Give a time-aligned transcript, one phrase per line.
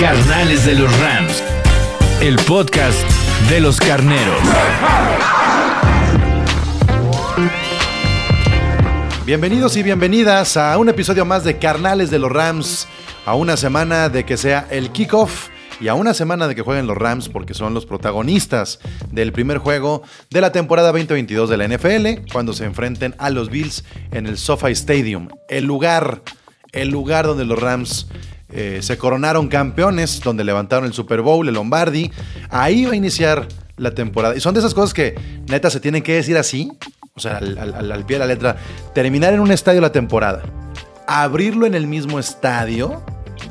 [0.00, 1.42] Carnales de los Rams.
[2.20, 2.96] El podcast
[3.50, 4.40] de los carneros.
[9.26, 12.86] Bienvenidos y bienvenidas a un episodio más de Carnales de los Rams.
[13.26, 15.48] A una semana de que sea el kickoff
[15.80, 18.78] y a una semana de que jueguen los Rams porque son los protagonistas
[19.10, 23.50] del primer juego de la temporada 2022 de la NFL cuando se enfrenten a los
[23.50, 26.22] Bills en el SoFi Stadium, el lugar,
[26.70, 28.06] el lugar donde los Rams
[28.50, 32.10] eh, se coronaron campeones, donde levantaron el Super Bowl, el Lombardi.
[32.50, 34.36] Ahí va a iniciar la temporada.
[34.36, 35.14] Y son de esas cosas que
[35.48, 36.72] neta se tienen que decir así,
[37.14, 38.56] o sea, al, pie de la letra,
[38.94, 40.42] terminar en un estadio la temporada,
[41.06, 43.02] abrirlo en el mismo estadio,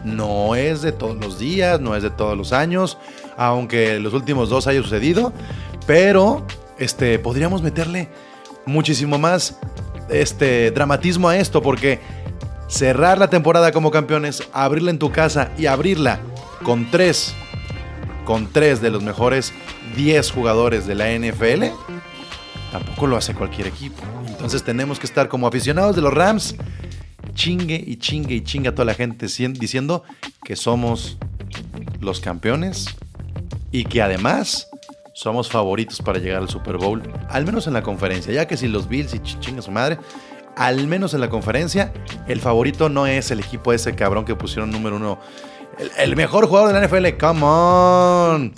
[0.04, 2.98] no es de todos los días, no es de todos los años,
[3.36, 5.34] aunque los últimos dos haya sucedido,
[5.86, 6.46] pero
[6.78, 8.10] este, podríamos meterle
[8.66, 9.58] muchísimo más
[10.10, 12.00] este, dramatismo a esto, porque
[12.68, 16.20] cerrar la temporada como campeones, abrirla en tu casa y abrirla
[16.64, 17.34] con tres,
[18.26, 19.54] con tres de los mejores
[19.96, 21.66] 10 jugadores de la NFL,
[22.72, 24.02] tampoco lo hace cualquier equipo.
[24.28, 26.56] Entonces tenemos que estar como aficionados de los Rams,
[27.34, 30.04] chingue y chingue y chingue a toda la gente cien- diciendo
[30.44, 31.18] que somos
[32.02, 32.86] los campeones
[33.72, 34.68] y que además
[35.14, 38.68] somos favoritos para llegar al Super Bowl, al menos en la conferencia, ya que si
[38.68, 39.98] los Bills y ch- chinga su madre,
[40.58, 41.94] al menos en la conferencia,
[42.28, 45.20] el favorito no es el equipo ese cabrón que pusieron número uno,
[45.80, 48.54] el, el mejor jugador de la NFL, come on.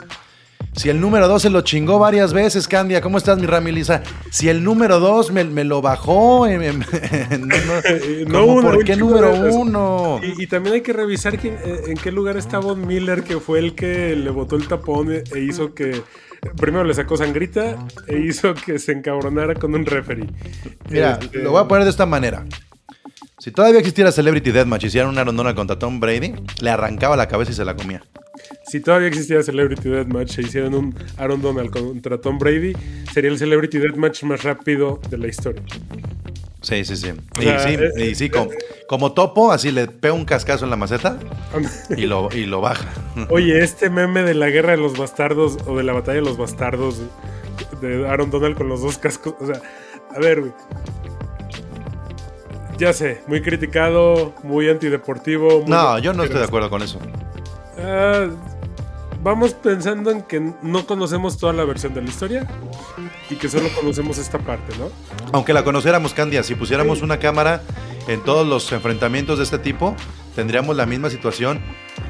[0.76, 4.02] Si el número 2 se lo chingó varias veces, Candia, ¿cómo estás, mi Rami Lisa?
[4.30, 6.52] Si el número 2 me, me lo bajó, no,
[7.84, 9.34] Eh, no ¿cómo uno, ¿por qué número.
[9.34, 10.22] 1?
[10.38, 13.40] Y, y también hay que revisar quién- eh, en qué lugar está Von Miller, que
[13.40, 16.02] fue el que le botó el tapón e e hizo que.
[16.58, 17.78] Primero le sacó sangrita
[18.08, 20.28] e hizo que se encabronara con un referee.
[20.90, 22.46] Mira, Este, lo voy a poner de esta manera.
[23.40, 27.28] Si todavía existiera Celebrity Deathmatch y hicieran una rondona contra Tom Brady, le arrancaba la
[27.28, 28.04] cabeza y se la comía.
[28.66, 32.74] Si todavía existiera Celebrity Deathmatch e hicieran un Aaron Donald contra Tom Brady,
[33.14, 35.64] sería el Celebrity Deathmatch más rápido de la historia.
[36.62, 37.10] Sí, sí, sí.
[37.38, 38.50] O Y sí, y sí, como,
[38.88, 41.18] como topo, así le pega un cascazo en la maceta
[41.96, 42.90] y lo, y lo baja.
[43.30, 46.38] Oye, este meme de la guerra de los bastardos o de la batalla de los
[46.38, 47.02] bastardos
[47.82, 49.36] de Aaron Donald con los dos cascos.
[49.40, 49.62] O sea,
[50.14, 50.52] a ver, güey.
[52.78, 55.62] Ya sé, muy criticado, muy antideportivo.
[55.62, 56.98] muy- No, yo no estoy de acuerdo con eso.
[57.78, 58.28] Ah,
[59.24, 62.48] vamos pensando en que no conocemos toda la versión de la historia
[63.30, 64.90] y que solo conocemos esta parte, ¿no?
[65.32, 67.62] Aunque la conociéramos, Candia, si pusiéramos una cámara
[68.08, 69.96] en todos los enfrentamientos de este tipo,
[70.36, 71.60] tendríamos la misma situación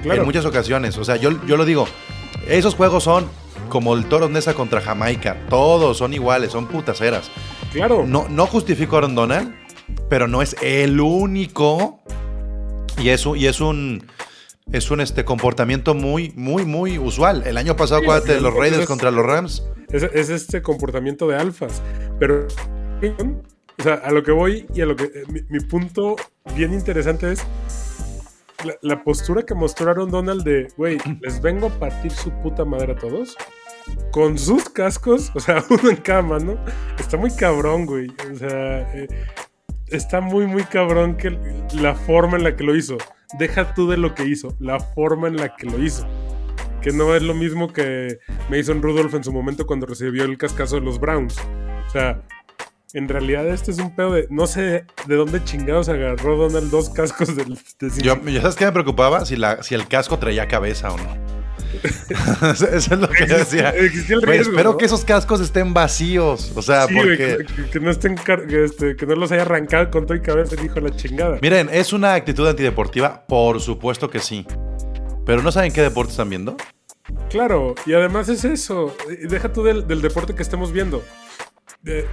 [0.03, 0.21] Claro.
[0.21, 0.97] en muchas ocasiones.
[0.97, 1.87] O sea, yo, yo lo digo,
[2.47, 3.27] esos juegos son
[3.69, 5.37] como el Toro Nesa contra Jamaica.
[5.49, 7.29] Todos son iguales, son putaceras.
[7.73, 8.05] Claro.
[8.07, 9.53] No, no justifico a Aaron Donald,
[10.09, 11.99] pero no es el único.
[12.97, 14.05] Y es y es un,
[14.72, 17.44] es un este, comportamiento muy, muy, muy usual.
[17.46, 19.63] El año pasado, Sí, acuérdate los Raiders contra los Rams.
[19.90, 21.81] Es, es este comportamiento de alfas.
[22.19, 22.47] Pero,
[23.80, 25.06] o sea, a lo que voy y a lo que.
[25.06, 26.16] eh, Mi, mi punto
[26.56, 27.44] bien interesante es
[28.63, 32.94] la, la postura que mostraron Donald de, güey, les vengo a partir su puta madre
[32.94, 33.36] a todos.
[34.12, 36.63] Con sus cascos, o sea, uno en cada mano.
[37.00, 38.07] Está muy cabrón, güey.
[38.31, 39.07] O sea, eh,
[39.88, 41.31] está muy, muy cabrón que
[41.74, 42.97] la forma en la que lo hizo.
[43.38, 46.07] Deja tú de lo que hizo, la forma en la que lo hizo.
[46.81, 48.19] Que no es lo mismo que
[48.50, 51.35] Mason Rudolph en su momento cuando recibió el cascazo de los Browns.
[51.88, 52.22] O sea,
[52.94, 54.28] en realidad este es un pedo de.
[54.29, 58.66] No sé de dónde chingados agarró Donald dos cascos del- de, Yo, ¿ya ¿Sabes qué
[58.66, 59.25] me preocupaba?
[59.25, 61.38] Si, la, si el casco traía cabeza o no.
[62.42, 63.69] Eso es lo que yo decía.
[63.69, 64.77] Existía el espero ¿no?
[64.77, 66.51] que esos cascos estén vacíos.
[66.56, 67.45] O sea, Sí, güey, porque.
[67.56, 70.56] que, que no estén que, este, que no los haya arrancado con todo y cabeza
[70.56, 71.38] de la chingada.
[71.42, 73.25] Miren, ¿es una actitud antideportiva?
[73.27, 74.45] Por supuesto que sí.
[75.25, 76.57] Pero ¿no saben qué deporte están viendo?
[77.30, 78.95] Claro, y además es eso.
[79.30, 81.04] Deja tú del, del deporte que estemos viendo.
[81.81, 82.06] De-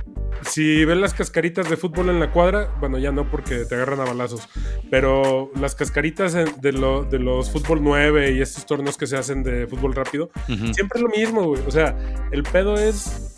[0.48, 4.00] si ven las cascaritas de fútbol en la cuadra, bueno, ya no porque te agarran
[4.00, 4.48] a balazos,
[4.90, 9.42] pero las cascaritas de, lo- de los fútbol 9 y estos torneos que se hacen
[9.42, 10.30] de fútbol rápido,
[10.72, 11.62] siempre es lo mismo, güey.
[11.66, 11.96] O sea,
[12.32, 13.32] el pedo es.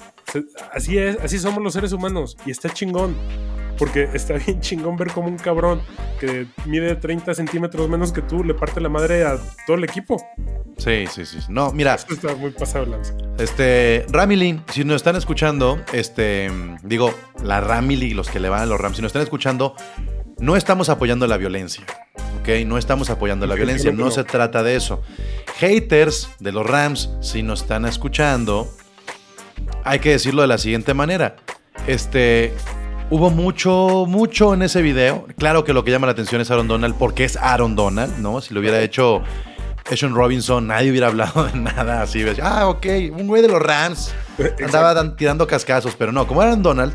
[0.72, 3.16] Así es, así somos los seres humanos y está chingón.
[3.78, 5.80] Porque está bien chingón ver como un cabrón
[6.20, 10.16] que mide 30 centímetros menos que tú le parte la madre a todo el equipo.
[10.76, 11.38] Sí, sí, sí.
[11.48, 13.12] No, mira, Esto está muy pasado lanza.
[13.38, 16.50] este, Ramily, si nos están escuchando, este,
[16.82, 19.74] digo, la Ramily, los que le van a los Rams, si nos están escuchando,
[20.38, 21.84] no estamos apoyando la violencia,
[22.40, 22.64] ¿ok?
[22.64, 25.02] No estamos apoyando la violencia, no se trata de eso.
[25.58, 28.70] Haters de los Rams, si nos están escuchando,
[29.82, 31.34] hay que decirlo de la siguiente manera.
[31.88, 32.54] Este,
[33.10, 35.26] hubo mucho, mucho en ese video.
[35.38, 38.40] Claro que lo que llama la atención es Aaron Donald, porque es Aaron Donald, ¿no?
[38.40, 39.22] Si lo hubiera hecho
[39.94, 42.22] Sean Robinson, nadie hubiera hablado de nada así.
[42.22, 44.14] ves, Ah, ok, un güey de los Rams.
[44.64, 46.94] Andaba dan- tirando cascazos, pero no, como Aaron Donald,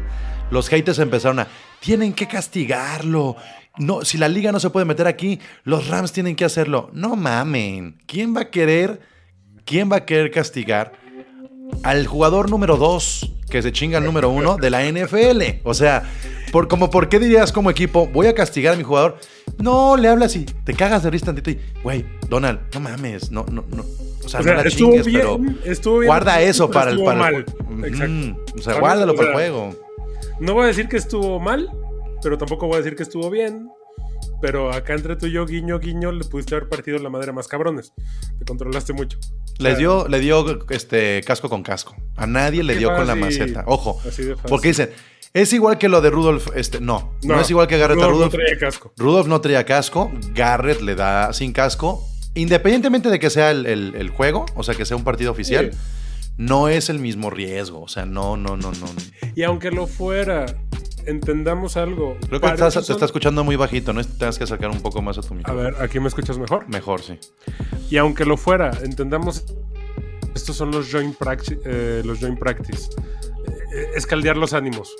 [0.51, 1.47] los haters empezaron a,
[1.79, 3.35] tienen que castigarlo.
[3.79, 6.91] No, si la liga no se puede meter aquí, los Rams tienen que hacerlo.
[6.93, 7.97] No mamen.
[8.05, 9.01] ¿Quién va a querer,
[9.65, 10.93] quién va a querer castigar
[11.81, 15.61] al jugador número 2 que se chinga el número 1 de la NFL.
[15.63, 16.03] O sea,
[16.51, 19.17] por, como, ¿por qué dirías como equipo, voy a castigar a mi jugador?
[19.59, 23.45] No, le hablas y te cagas de risa tantito y, güey, Donald, no mames, no,
[23.51, 23.83] no, no.
[24.23, 26.91] O sea, O sea, no la estuvo chingues, bien, pero estuvo bien, guarda eso para
[26.91, 27.85] el, para el mal.
[27.85, 28.53] Exacto.
[28.57, 29.75] O sea, guárdalo para el juego.
[30.39, 31.69] No voy a decir que estuvo mal,
[32.23, 33.69] pero tampoco voy a decir que estuvo bien.
[34.41, 37.47] Pero acá entre tú y yo, guiño, guiño, le pudiste haber partido la madre más
[37.47, 37.93] cabrones.
[38.39, 39.17] Te controlaste mucho.
[39.59, 41.95] Les dio, le dio este casco con casco.
[42.15, 43.63] A nadie le dio con la maceta.
[43.67, 43.99] Ojo.
[44.07, 44.49] Así de fácil.
[44.49, 44.89] Porque dicen,
[45.33, 46.47] es igual que lo de Rudolf.
[46.55, 48.33] Este, no, no, es igual que Garrett a Rudolph Rudolf.
[48.33, 48.93] No traía casco.
[48.97, 52.05] Rudolph no traía casco, Garrett le da sin casco.
[52.35, 55.71] Independientemente de que sea el, el- el juego, o sea, que sea un partido oficial,
[55.71, 55.77] Sí.
[56.37, 57.81] no es el mismo riesgo.
[57.81, 58.87] O sea, no, no, no, no.
[59.35, 60.45] Y aunque lo fuera,
[61.05, 62.17] entendamos algo.
[62.27, 64.03] Creo que estás- eso te son- está escuchando muy bajito, ¿no?
[64.03, 65.63] Tengas que sacar un poco más a tu A micrófono.
[65.63, 66.67] ver, aquí me escuchas mejor.
[66.69, 67.19] Mejor, sí.
[67.89, 69.45] Y aunque lo fuera, entendamos.
[70.35, 72.89] Estos son los joint, praxi- eh, los joint practice.
[73.73, 74.95] Eh, es caldear los ánimos.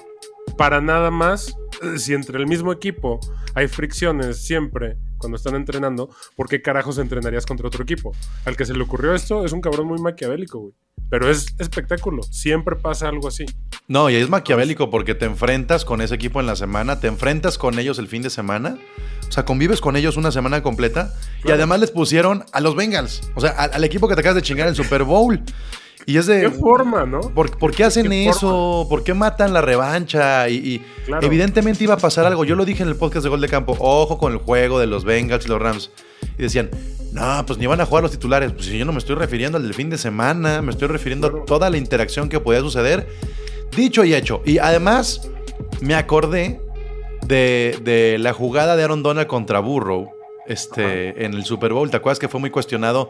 [0.58, 3.20] Para nada más, eh, si entre el mismo equipo
[3.56, 8.12] hay fricciones siempre cuando están entrenando, ¿por qué carajos entrenarías contra otro equipo?
[8.46, 10.74] Al que se le ocurrió esto es un cabrón muy maquiavélico, güey.
[11.14, 12.24] Pero es espectáculo.
[12.24, 13.46] Siempre pasa algo así.
[13.88, 17.60] No, y es maquiavélico porque te enfrentas con ese equipo en la semana, te enfrentas
[17.60, 18.80] con ellos el fin de semana,
[19.30, 21.14] o sea, convives con ellos una semana completa
[21.46, 24.38] y además les pusieron a los Bengals, o sea, al, al equipo que te acabas
[24.38, 25.40] de chingar en el Super Bowl.
[26.06, 26.42] Y es de...
[26.42, 27.22] ¿Qué forma, no?
[27.22, 28.86] ¿Por, por qué hacen ¿Qué eso?
[28.90, 30.50] ¿Por qué matan la revancha?
[30.50, 31.26] Y, y Claro.
[31.26, 32.44] evidentemente iba a pasar algo.
[32.46, 33.76] Yo lo dije en el podcast de Gol de Campo.
[33.80, 35.92] Ojo con el juego de los Bengals y los Rams.
[36.38, 36.70] Y decían,
[37.12, 38.52] no, pues ni van a jugar los titulares.
[38.54, 41.30] Pues si yo no me estoy refiriendo al del fin de semana, me estoy refiriendo
[41.30, 41.44] Claro.
[41.44, 43.08] a toda la interacción que podía suceder.
[43.76, 44.42] Dicho y hecho.
[44.46, 45.30] Y además,
[45.82, 46.60] me acordé
[47.26, 50.10] de, de la jugada de Aaron Donald contra Burrow
[50.48, 51.90] este, en el Super Bowl.
[51.90, 53.10] ¿Te acuerdas que fue muy cuestionado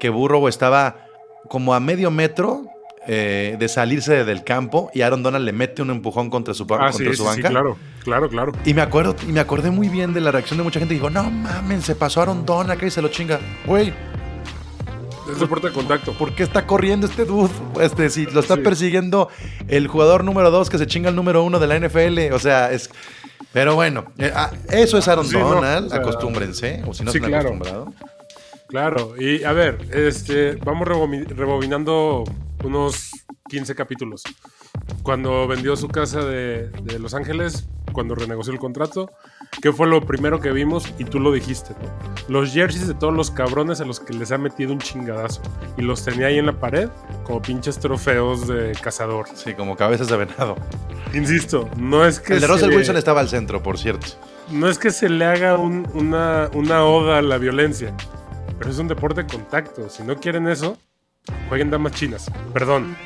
[0.00, 1.06] que Burrow estaba
[1.48, 2.62] como a medio metro
[3.06, 6.66] eh, de salirse del campo y Aaron Donald le mete un empujón contra su, Ah,
[6.90, 7.48] contra sí, su sí, sí, banca?
[7.50, 8.52] claro, claro, claro.
[8.64, 10.94] Y me acuerdo, y me acordé muy bien de la reacción de mucha gente.
[10.94, 13.40] Dijo, no mamen, se pasó Aaron Donald que se lo chinga.
[13.66, 13.92] Güey,
[15.30, 16.12] Es deporte de contacto.
[16.16, 17.50] ¿por qué está corriendo este dude?
[17.80, 19.28] Este, si lo está persiguiendo
[19.68, 22.32] el jugador número dos que se chinga el número uno de la NFL.
[22.32, 22.90] O sea, es.
[23.52, 25.86] Pero bueno, eh, ah, eso es Aaron no, Donald.
[25.86, 26.82] o sea, acostúmbrense.
[26.86, 27.48] O si no se han claro.
[27.50, 27.92] acostumbrado.
[28.74, 32.24] Claro, y a ver, este, vamos rebobinando
[32.64, 33.10] unos
[33.48, 34.24] 15 capítulos.
[35.04, 39.12] Cuando vendió su casa de, de Los Ángeles, cuando renegoció el contrato,
[39.62, 40.92] ¿qué fue lo primero que vimos?
[40.98, 41.88] Y tú lo dijiste, ¿no?
[42.28, 45.40] Los jerseys de todos los cabrones a los que les ha metido un chingadazo.
[45.78, 46.88] Y los tenía ahí en la pared
[47.22, 49.26] como pinches trofeos de cazador.
[49.36, 50.56] Sí, como cabezas de venado.
[51.14, 54.08] Insisto, no es que El de se Russell Wilson estaba al centro, por cierto.
[54.50, 57.94] no es que se le haga un- una, una oda a la violencia,
[58.58, 59.88] pero es un deporte de contacto.
[59.88, 60.76] Si no quieren eso,
[61.48, 62.30] jueguen damas chinas.
[62.52, 62.96] Perdón,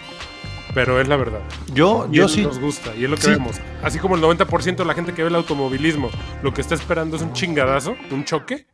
[0.75, 1.41] pero es la verdad.
[1.73, 2.43] Yo, Y yo es- sí.
[2.43, 3.31] nos gusta y es lo que sí.
[3.31, 3.57] vemos.
[3.83, 6.11] Así como el 90% de la gente que ve el automovilismo
[6.43, 8.67] lo que está esperando es un chingadazo, un choque,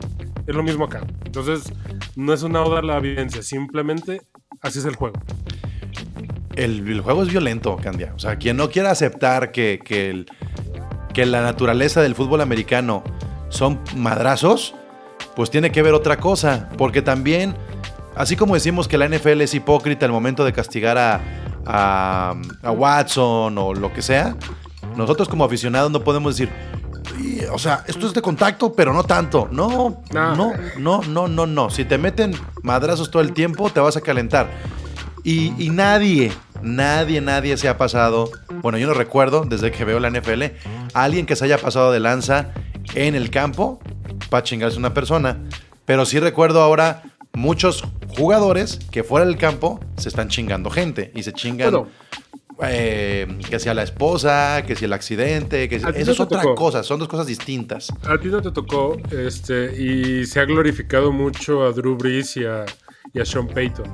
[0.47, 1.03] es lo mismo acá.
[1.25, 1.73] Entonces,
[2.17, 4.23] no es una oda a la violencia, simplemente
[4.61, 5.17] así es el juego.
[6.57, 8.13] El, el juego es violento, Candia.
[8.15, 10.27] O sea, quien no quiera aceptar que, que, el-
[11.13, 13.03] que la naturaleza del fútbol americano
[13.49, 14.75] son madrazos,
[15.37, 16.69] pues tiene que ver otra cosa.
[16.79, 17.55] Porque también,
[18.17, 21.21] así como decimos que la NFL es hipócrita al momento de castigar a,
[21.67, 24.37] a, a Watson o lo que sea,
[24.97, 26.53] nosotros como aficionados no podemos decir,
[27.21, 29.49] "Y, o sea, esto es de contacto, pero no tanto.
[29.51, 30.35] No, No.
[30.37, 31.71] no, no, no, no, no.
[31.71, 34.49] Si te meten madrazos todo el tiempo, te vas a calentar.
[35.27, 38.31] Y, y nadie, nadie, nadie se ha pasado.
[38.61, 40.43] Bueno, yo no recuerdo desde que veo la NFL
[40.93, 42.51] alguien que se haya pasado de lanza
[42.95, 43.81] en el campo
[44.35, 45.39] para chingarse una persona.
[45.85, 47.85] Pero sí recuerdo ahora muchos
[48.19, 51.71] jugadores que fuera del campo se están chingando gente y se chingan.
[51.71, 51.89] Bueno,
[52.65, 56.43] eh, que sea la esposa, que si el accidente, que si- eso no es otra
[56.43, 56.55] tocó.
[56.57, 57.93] cosa, son dos cosas distintas.
[58.09, 62.45] A ti no te tocó, este, y se ha glorificado mucho a Drew Brees y
[62.45, 62.65] a,
[63.13, 63.93] y a Sean Payton.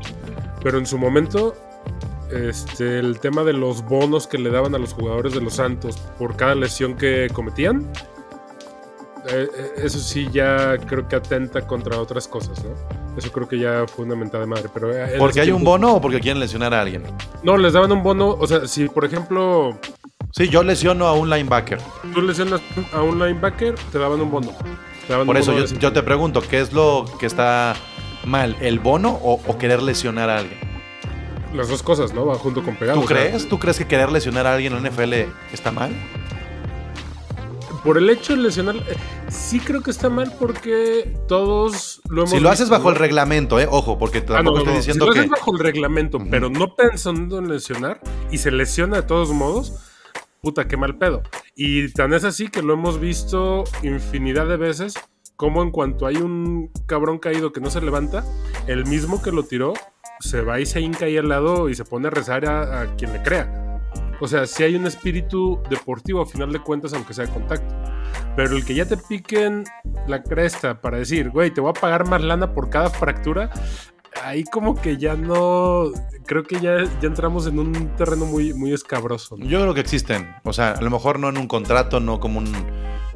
[0.63, 1.55] Pero en su momento,
[2.33, 5.97] este, el tema de los bonos que le daban a los jugadores de los Santos
[6.19, 7.91] por cada lesión que cometían,
[9.29, 12.71] eh, eh, eso sí ya creo que atenta contra otras cosas, ¿no?
[13.17, 14.69] Eso creo que ya fue una mentada de madre.
[14.73, 17.03] Pero eh, ¿Porque hay un bono o porque quieren lesionar a alguien?
[17.43, 19.79] No, les daban un bono, o sea, si por ejemplo
[20.33, 21.79] Sí, yo lesiono a un linebacker.
[22.15, 22.61] tú lesionas
[22.93, 24.53] a un linebacker, te daban un bono.
[25.09, 27.75] Daban Por un eso bono yo, te pregunto, ¿qué es lo que está
[28.25, 28.57] mal?
[28.61, 30.59] ¿El bono o, o querer lesionar a alguien?
[31.53, 32.27] Las dos cosas, ¿no?
[32.27, 33.01] Va junto con pegado.
[33.01, 33.49] ¿Tú sea, crees?
[33.49, 35.15] ¿Tú crees que querer lesionar a alguien en la NFL
[35.53, 35.91] está mal?
[37.85, 38.97] Por el hecho de lesionar, eh,
[39.29, 43.59] sí creo que está mal porque todos lo hemos Si lo haces bajo el reglamento,
[43.61, 43.67] ¿eh?
[43.71, 45.19] Ojo, porque Ah, no, tampoco no, estoy diciendo si lo que...
[45.21, 49.75] haces bajo el reglamento, pero no pensando en lesionar y se lesiona de todos modos,
[50.43, 51.23] puta, qué mal pedo.
[51.55, 54.95] Y tan es así que lo hemos visto infinidad de veces,
[55.37, 58.25] como en cuanto hay un cabrón caído que no se levanta,
[58.67, 59.73] el mismo que lo tiró
[60.21, 62.97] se va y se hinca ahí al lado y se pone a rezar a, a
[62.97, 63.70] quien le crea.
[64.21, 67.75] O sea, si hay un espíritu deportivo a final de cuentas, aunque sea de contacto.
[68.37, 69.65] Pero el que ya te piquen
[70.07, 73.51] la cresta para decir, güey, te voy a pagar más lana por cada fractura,
[74.23, 75.91] ahí como que ya no.
[76.27, 79.37] Creo que ya, ya entramos en un terreno muy, muy escabroso.
[79.39, 80.35] Yo creo que existen.
[80.45, 82.53] O sea, a lo mejor no en un contrato, no como un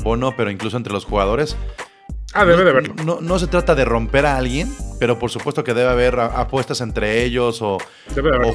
[0.03, 1.57] bono, pero incluso entre los jugadores.
[2.35, 2.95] Ah, debe de haberlo.
[3.05, 6.81] No, no se trata de romper a alguien, pero por supuesto que debe haber apuestas
[6.81, 7.79] entre ellos o,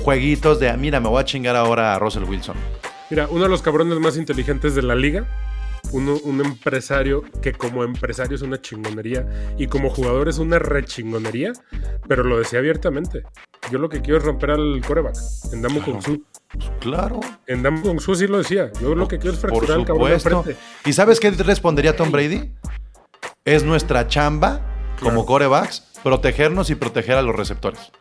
[0.03, 2.55] jueguitos de, mira, me voy a chingar ahora a Russell Wilson.
[3.09, 5.25] Mira, uno de los cabrones más inteligentes de la liga,
[5.93, 9.25] uno- un empresario que como empresario es una chingonería
[9.57, 11.53] y como jugador es una rechingonería,
[12.07, 13.23] pero lo decía abiertamente.
[13.71, 15.15] Yo lo que quiero es romper al coreback,
[15.53, 16.23] en Damu Kung Su.
[16.79, 18.71] Claro, En Damu Kung Su sí lo decía.
[18.81, 20.55] Yo lo que quiero es fracturar al cabrón de frente.
[20.85, 22.51] ¿Y sabes qué respondería Tom Brady?
[23.45, 24.61] Es nuestra chamba
[25.01, 27.91] como corebacks protegernos y proteger a los receptores.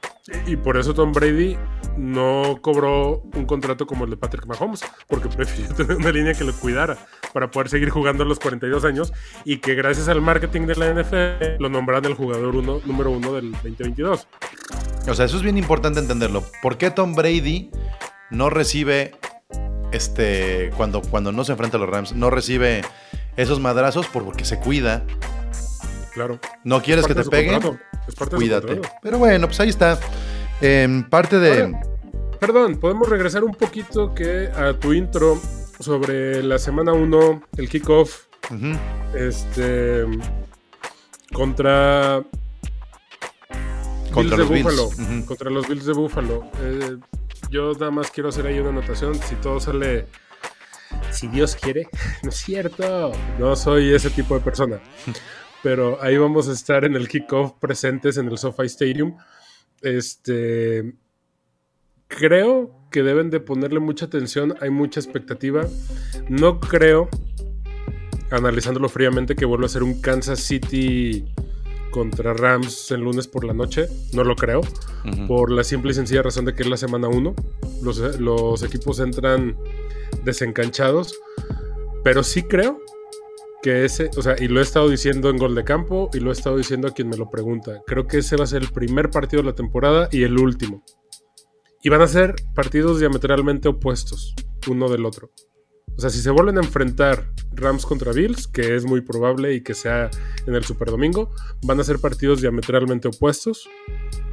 [0.46, 1.56] Y por eso Tom Brady
[1.96, 6.44] no cobró un contrato como el de Patrick Mahomes, porque prefirió tener una línea que
[6.44, 6.98] lo cuidara
[7.32, 9.12] para poder seguir jugando a los 42 años
[9.44, 13.32] y que gracias al marketing de la NFL lo nombraran el jugador uno, número uno
[13.32, 14.26] del 2022.
[15.08, 16.44] O sea, eso es bien importante entenderlo.
[16.62, 17.70] ¿Por qué Tom Brady
[18.30, 19.12] no recibe,
[19.92, 22.82] este, cuando, cuando no se enfrenta a los Rams, no recibe
[23.38, 25.04] esos madrazos porque se cuida?
[26.12, 26.38] Claro.
[26.64, 28.66] No quieres Es que te de peguen, Es parte de cuídate.
[28.66, 28.96] contrato.
[29.02, 29.98] Pero bueno, pues ahí está.
[30.60, 31.74] Em, parte de...
[32.40, 35.40] Perdón, podemos regresar un poquito que a tu intro
[35.80, 38.26] sobre la semana 1, el kickoff,
[39.14, 40.04] este
[41.32, 42.22] contra
[44.12, 44.64] Contra Bills los de Bills.
[44.64, 46.50] Buffalo, contra los Bills de Buffalo.
[46.62, 46.96] Eh,
[47.50, 49.14] yo nada más quiero hacer ahí una anotación.
[49.16, 50.06] Si todo sale,
[51.10, 51.88] si Dios quiere,
[52.22, 53.12] no es cierto.
[53.38, 54.80] No soy ese tipo de persona.
[55.62, 59.16] Pero ahí vamos a estar en el kickoff presentes en el SoFi Stadium.
[59.82, 60.94] Este,
[62.06, 64.54] creo que deben de ponerle mucha atención.
[64.60, 65.66] Hay mucha expectativa.
[66.28, 67.08] No creo,
[68.30, 71.24] analizándolo fríamente, que vuelva a ser un Kansas City
[71.90, 73.86] contra Rams el lunes por la noche.
[74.12, 74.60] No lo creo.
[75.26, 77.34] Por la simple y sencilla razón de que es la semana 1.
[77.82, 79.56] Los, los equipos entran
[80.24, 81.18] desencanchados.
[82.04, 82.80] Pero sí creo
[83.62, 86.30] que ese, o sea, y lo he estado diciendo en gol de campo y lo
[86.30, 87.82] he estado diciendo a quien me lo pregunta.
[87.86, 90.84] Creo que ese va a ser el primer partido de la temporada y el último.
[91.82, 94.34] Y van a ser partidos diametralmente opuestos,
[94.68, 95.30] uno del otro.
[95.96, 99.62] O sea, si se vuelven a enfrentar Rams contra Bills, que es muy probable y
[99.62, 100.10] que sea
[100.46, 101.30] en el Super Domingo,
[101.64, 103.68] van a ser partidos diametralmente opuestos,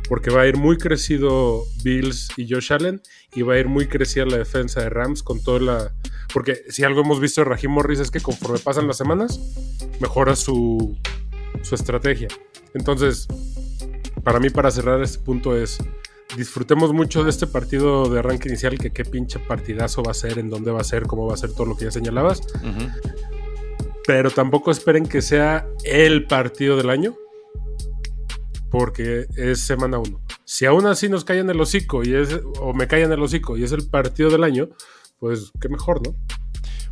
[0.07, 3.01] porque va a ir muy crecido Bills y Josh Allen,
[3.33, 5.93] y va a ir muy crecida la defensa de Rams con toda la...
[6.33, 9.39] Porque si algo hemos visto de Raheem Morris es que conforme pasan las semanas,
[9.99, 10.97] mejora su,
[11.61, 12.27] su estrategia.
[12.73, 13.27] Entonces,
[14.23, 15.77] para mí, para cerrar este punto es,
[16.35, 20.39] disfrutemos mucho de este partido de arranque inicial, que qué pinche partidazo va a ser,
[20.39, 22.41] en dónde va a ser, cómo va a ser todo lo que ya señalabas.
[24.05, 27.15] Pero tampoco esperen que sea el partido del año,
[28.77, 30.19] porque es semana 1.
[30.43, 33.63] Si aún así nos caen el hocico y es, o me caen el hocico y
[33.63, 34.67] es el partido del año,
[35.17, 36.13] pues qué mejor, ¿no?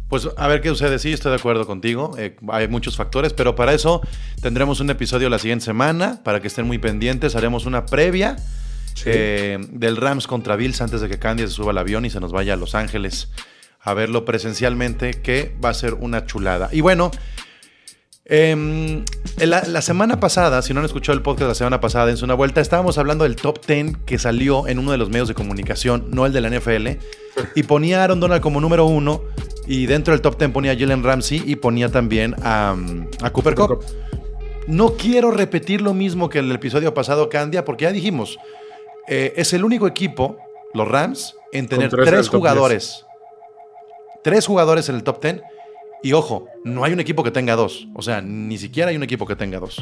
[0.08, 0.98] Pues a ver qué sucede.
[0.98, 2.16] Sí, estoy de acuerdo contigo.
[2.18, 4.00] Eh, hay muchos factores, pero para eso
[4.42, 7.36] tendremos un episodio la siguiente semana para que estén muy pendientes.
[7.36, 8.38] Haremos una previa
[9.04, 12.22] eh, del Rams contra Bills antes de que Candy se suba al avión y se
[12.22, 13.30] nos vaya a Los Ángeles
[13.82, 16.70] a verlo presencialmente, que va a ser una chulada.
[16.72, 17.12] Y bueno,
[18.26, 19.04] em,
[19.38, 22.34] la, la semana pasada, si no han escuchado el podcast la semana pasada, en una
[22.34, 26.06] vuelta, estábamos hablando del top 10 que salió en uno de los medios de comunicación,
[26.10, 26.88] no el de la NFL,
[27.56, 29.22] y ponía a Aaron Donald como número uno.
[29.66, 32.76] Y dentro del top 10 ponía a Jalen Ramsey y ponía también a,
[33.22, 33.80] a Cooper Cup.
[34.68, 38.40] No quiero repetir lo mismo que en el episodio pasado, Candia, porque ya dijimos,
[39.08, 40.38] eh, es el único equipo,
[40.74, 43.06] los Rams, en tener tres tres jugadores.
[44.24, 45.42] Tres jugadores en el top 10.
[46.04, 47.88] Y ojo, no hay un equipo que tenga dos.
[47.96, 49.82] O sea, ni siquiera hay un equipo que tenga dos.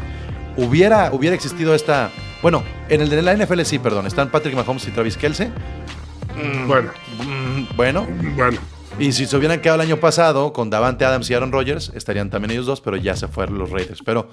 [0.56, 2.12] Hubiera, hubiera existido esta.
[2.42, 4.06] Bueno, en el de la NFL sí, perdón.
[4.08, 5.52] Están Patrick Mahomes y Travis Kelsey.
[6.68, 6.92] Bueno,
[7.24, 8.58] Mm, Bueno, bueno.
[9.00, 12.30] y si se hubieran quedado el año pasado con Davante Adams y Aaron Rodgers, estarían
[12.30, 14.00] también ellos dos, pero ya se fueron los Raiders.
[14.06, 14.30] Pero,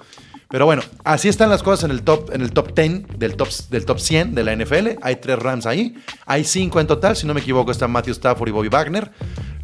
[0.49, 3.49] pero bueno, así están las cosas en el top, en el top 10 del top,
[3.69, 4.97] del top 100 de la NFL.
[5.01, 5.95] Hay tres Rams ahí.
[6.25, 9.11] Hay cinco en total, si no me equivoco, están Matthew Stafford y Bobby Wagner,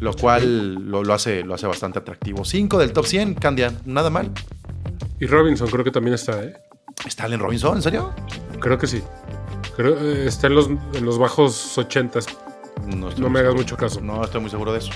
[0.00, 2.44] lo cual lo, lo hace, lo hace bastante atractivo.
[2.44, 4.30] Cinco del top 100, Candia, nada mal.
[5.20, 6.54] Y Robinson creo que también está, ¿eh?
[7.06, 7.76] ¿Está Allen Robinson?
[7.76, 8.12] ¿En serio?
[8.60, 9.02] Creo que sí.
[9.76, 12.20] Creo, eh, está en los, en los bajos 80
[12.86, 14.00] No, No me hagas mucho caso.
[14.00, 14.92] No estoy muy seguro de eso.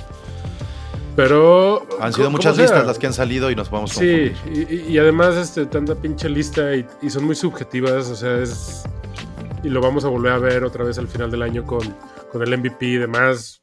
[1.17, 1.87] Pero.
[2.01, 4.99] Han sido muchas sea, listas las que han salido y nos podemos Sí, y- y
[4.99, 8.85] además este, tanta pinche lista y, y son muy subjetivas, o sea, es...
[9.63, 11.81] Y lo vamos a volver a ver otra vez al final del año con,
[12.33, 13.60] con el MVP y demás.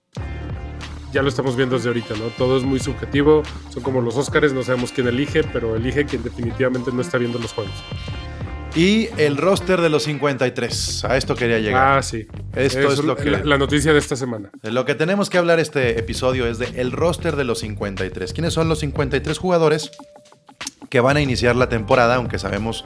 [1.18, 2.26] Ya lo estamos viendo desde ahorita, ¿no?
[2.38, 3.42] Todo es muy subjetivo,
[3.74, 7.40] son como los Oscars, no sabemos quién elige, pero elige quien definitivamente no está viendo
[7.40, 7.74] los juegos.
[8.76, 11.06] Y el roster de los 53.
[11.06, 11.98] A esto quería llegar.
[11.98, 12.28] Ah, sí.
[12.56, 14.52] Esto es lo que- La, la noticia de esta semana.
[14.62, 18.32] De lo que tenemos que hablar este episodio es de el roster de los 53.
[18.34, 19.90] ¿Quiénes son los 53 jugadores
[20.92, 22.14] que van a iniciar la temporada?
[22.18, 22.86] Aunque sabemos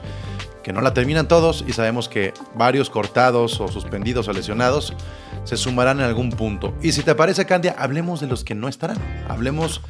[0.62, 4.94] que no la terminan todos y sabemos que varios cortados o suspendidos o lesionados
[5.44, 6.74] se sumarán en algún punto.
[6.82, 8.98] Y si te parece, Candia, hablemos de los que no estarán.
[9.28, 9.80] Hablemos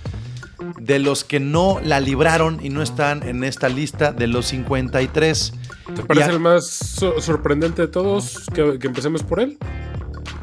[0.79, 5.53] de los que no la libraron y no están en esta lista de los 53.
[5.95, 8.47] ¿Te parece el más so- sorprendente de todos?
[8.55, 9.59] Que, que empecemos por él.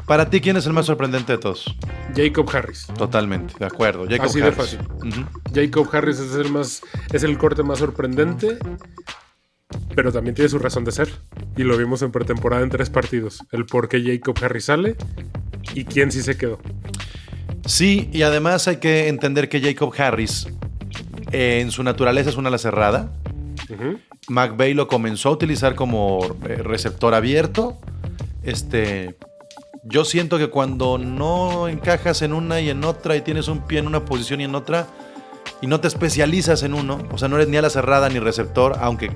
[0.06, 1.64] Para ti, ¿quién es el más sorprendente de todos?
[2.16, 2.86] Jacob Harris.
[2.98, 4.06] Totalmente, de acuerdo.
[4.08, 4.56] Jacob Así de Harris.
[4.58, 4.80] fácil.
[4.96, 5.24] Ujú.
[5.54, 8.58] Jacob Harris es el más es el corte más sorprendente,
[9.94, 11.08] pero también tiene su razón de ser.
[11.56, 13.44] Y lo vimos en pretemporada en tres partidos.
[13.52, 14.96] El por qué Jacob Harris sale
[15.74, 16.58] y quién sí se quedó.
[17.66, 20.48] Sí, y además hay que entender que Jacob Harris
[21.32, 23.12] eh, en su naturaleza es una ala cerrada.
[23.68, 23.98] Ujú.
[24.28, 27.78] McVay lo comenzó a utilizar como eh, receptor abierto.
[28.42, 29.16] Este,
[29.84, 33.78] yo siento que cuando no encajas en una y en otra y tienes un pie
[33.78, 34.86] en una posición y en otra
[35.60, 38.76] y no te especializas en uno, o sea, no eres ni ala cerrada ni receptor,
[38.80, 39.10] aunque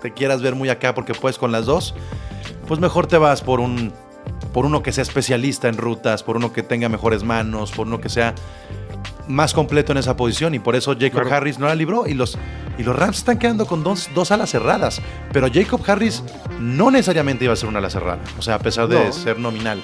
[0.00, 1.94] te quieras ver muy acá porque puedes con las dos,
[2.66, 3.92] pues mejor te vas por un
[4.52, 8.00] por uno que sea especialista en rutas, por uno que tenga mejores manos, por uno
[8.00, 8.34] que sea
[9.28, 11.36] más completo en esa posición y por eso Jacob Claro.
[11.36, 12.36] Harris no la libró y los,
[12.76, 15.00] y los Rams están quedando con dos, dos alas cerradas,
[15.32, 16.24] pero Jacob Harris
[16.58, 19.12] no necesariamente iba a ser una ala cerrada, o sea, a pesar de No.
[19.12, 19.80] ser nominal,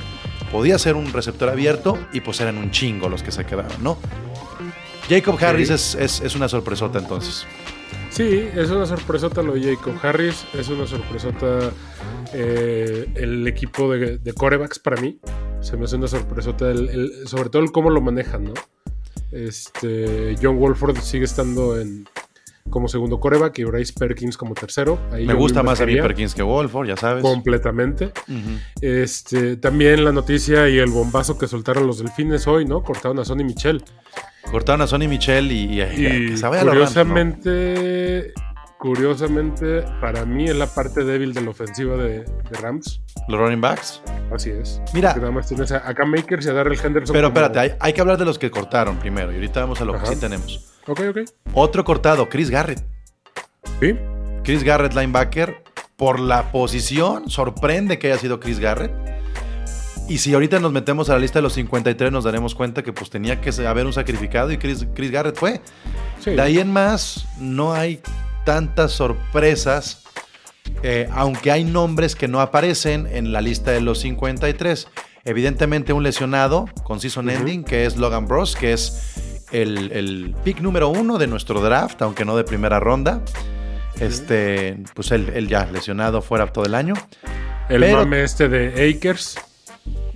[0.51, 3.99] podía ser un receptor abierto y pues eran un chingo los que se quedaron, ¿no?
[5.09, 7.47] Jacob Harris es, es- es una sorpresota entonces.
[8.11, 10.45] Sí, es una sorpresota lo de Jacob Harris.
[10.55, 11.71] Es una sorpresota
[12.33, 15.19] eh, el equipo de, de corebacks para mí.
[15.61, 18.55] Se me hace una sorpresota, el- el- sobre todo el cómo lo manejan, ¿no?
[19.33, 22.09] Este, John Wolford sigue estando en,
[22.71, 24.99] como segundo coreback y Bryce Perkins como tercero.
[25.13, 27.23] Ahí Me gusta más a mí Perkins que Wolford, ya sabes.
[27.23, 28.13] Completamente.
[28.81, 32.83] Este, también la noticia y el bombazo que soltaron los delfines hoy, ¿no?
[32.83, 33.83] Cortaron a Sonny Michel.
[34.51, 38.33] Cortaron a Sonny Michel y, y- Y que curiosamente,
[38.79, 43.01] curiosamente, para mí es la parte débil de la ofensiva de, de Rams.
[43.29, 44.03] los running backs.
[44.33, 44.81] Así es.
[44.95, 45.15] Mira.
[45.15, 47.13] Nada más tienes a, a Cam Makers y a Darrell Henderson.
[47.15, 49.85] Pero espérate, hay, hay que hablar de los que cortaron primero y ahorita vamos a
[49.85, 50.05] lo Ajá.
[50.05, 50.73] que sí tenemos.
[50.87, 51.19] Ok, ok.
[51.53, 52.85] Otro cortado, Chris Garrett.
[53.81, 53.95] Sí.
[54.45, 55.63] Chris Garrett, linebacker,
[55.97, 58.93] por la posición, sorprende que haya sido Chris Garrett.
[60.09, 62.93] Y si ahorita nos metemos a la lista de los 53, nos daremos cuenta que
[62.93, 65.61] pues tenía que haber un sacrificado y Chris, Chris Garrett fue.
[66.21, 66.31] sí.
[66.31, 68.01] De ahí en más, no hay
[68.45, 70.05] tantas sorpresas,
[70.85, 74.87] eh, aunque hay nombres que no aparecen en la lista de los 53.
[75.25, 80.61] Evidentemente un lesionado con season ending, que es Logan Bros, que es el, el pick
[80.61, 83.23] número uno de nuestro draft, aunque no de primera ronda.
[84.01, 86.95] Este, pues él, él ya lesionado fuera todo el año.
[87.69, 89.39] el pero- mame este de Akers.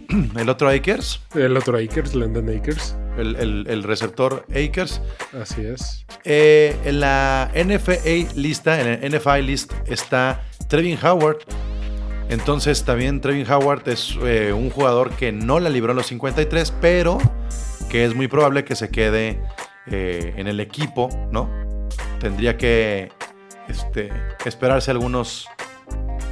[0.37, 2.97] El otro Akers, El otro Akers, Landon Akers.
[3.17, 5.01] el, el- el receptor Akers.
[5.41, 6.05] Así es.
[6.25, 11.39] Eh, en la NFA lista, en el NFI list está Trevin Howard.
[12.29, 16.73] Entonces también Trevin Howard es eh, un jugador que no la libró en los 53,
[16.81, 17.19] pero
[17.91, 19.43] que es muy probable que se quede
[19.91, 21.51] eh, en el equipo, ¿no?
[22.21, 23.11] Tendría que
[23.69, 24.11] este,
[24.45, 25.49] esperarse algunos,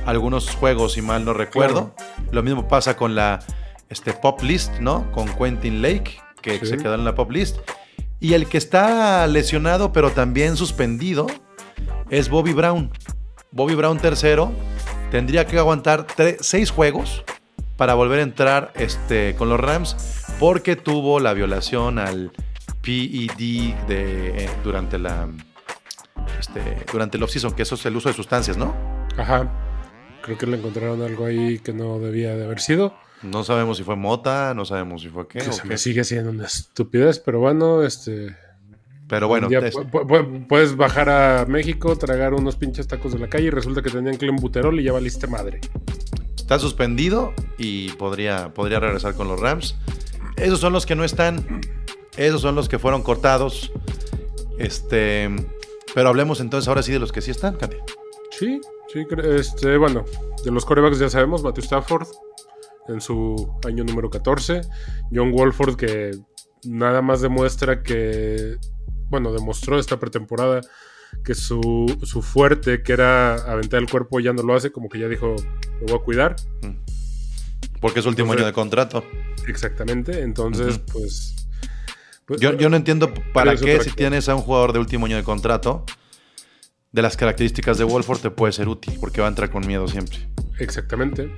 [0.06, 1.94] algunos juegos, si mal no recuerdo.
[2.30, 3.40] Lo mismo pasa con la
[3.88, 5.10] este pop list, ¿no?
[5.12, 6.66] Con Quentin Lake, que Sí.
[6.66, 7.56] se quedó en la pop list.
[8.20, 11.26] Y el que está lesionado, pero también suspendido,
[12.10, 12.90] es Bobby Brown.
[13.50, 14.52] Bobby Brown tercero
[15.10, 16.06] tendría que aguantar
[16.40, 17.24] seis juegos
[17.76, 19.96] para volver a entrar este, con los Rams
[20.38, 22.30] porque tuvo la violación al
[22.82, 23.30] PED
[23.86, 25.28] de, eh, durante la
[26.38, 28.74] este, durante el off-season, que eso es el uso de sustancias, ¿no?
[29.16, 29.50] Ajá.
[30.22, 32.94] Creo que le encontraron algo ahí que no debía de haber sido.
[33.22, 35.38] No sabemos si fue mota, no sabemos si fue qué.
[35.40, 35.68] Que o se qué.
[35.68, 38.36] me sigue siendo una estupidez, pero bueno, este.
[39.08, 43.18] Pero bueno, ya es- pu- pu- puedes bajar a México, tragar unos pinches tacos de
[43.18, 45.60] la calle y resulta que tenían clenbuterol y ya valiste madre.
[46.36, 49.76] está suspendido y podría, podría regresar con los Rams.
[50.40, 51.60] Esos son los que no están.
[52.16, 53.72] Esos son los que fueron cortados.
[54.58, 55.30] Este.
[55.94, 57.76] Pero hablemos entonces ahora sí de los que sí están, Katy.
[58.30, 58.60] Sí,
[58.92, 60.04] sí, este, bueno,
[60.44, 62.08] de los corebacks ya sabemos, Matthew Stafford
[62.88, 64.62] en su año número 14,
[65.12, 66.12] John Wolford que
[66.64, 68.56] nada más demuestra que,
[69.08, 70.60] bueno, demostró esta pretemporada
[71.24, 74.98] que su, su fuerte, que era aventar el cuerpo, ya no lo hace, como que
[74.98, 75.34] ya dijo,
[75.80, 76.36] me voy a cuidar.
[77.80, 79.04] Porque es último Entonces- año de contrato.
[79.46, 81.34] Exactamente, entonces, pues...
[82.26, 85.16] pues, Yo, yo no entiendo para qué si tienes a un jugador de último año
[85.16, 85.84] de contrato,
[86.92, 89.86] de las características de Wolford te puede ser útil, porque va a entrar con miedo
[89.88, 90.18] siempre.
[90.58, 91.32] Exactamente.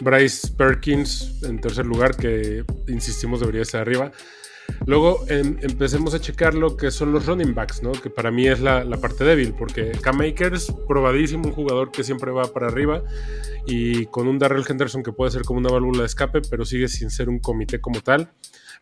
[0.00, 4.10] Bryce Perkins en tercer lugar, que insistimos debería estar arriba.
[4.86, 7.92] Luego em, empecemos a checar lo que son los running backs, ¿no?
[7.92, 12.04] Que para mí es la, la parte débil, porque Cam Akers, probadísimo, un jugador que
[12.04, 13.02] siempre va para arriba,
[13.66, 16.88] y con un Darrell Henderson que puede ser como una válvula de escape, pero sigue
[16.88, 18.30] sin ser un comité como tal,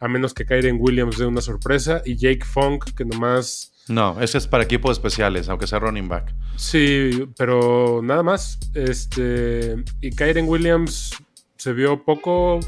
[0.01, 4.39] a menos que Kyren Williams dé una sorpresa, y Jake Funk, que nomás No, ese
[4.39, 6.35] es para equipos especiales, aunque sea running back.
[6.57, 8.59] Sí, pero nada más.
[8.75, 9.77] Este.
[10.01, 11.17] Y Kyren Williams
[11.57, 12.59] se vio poco,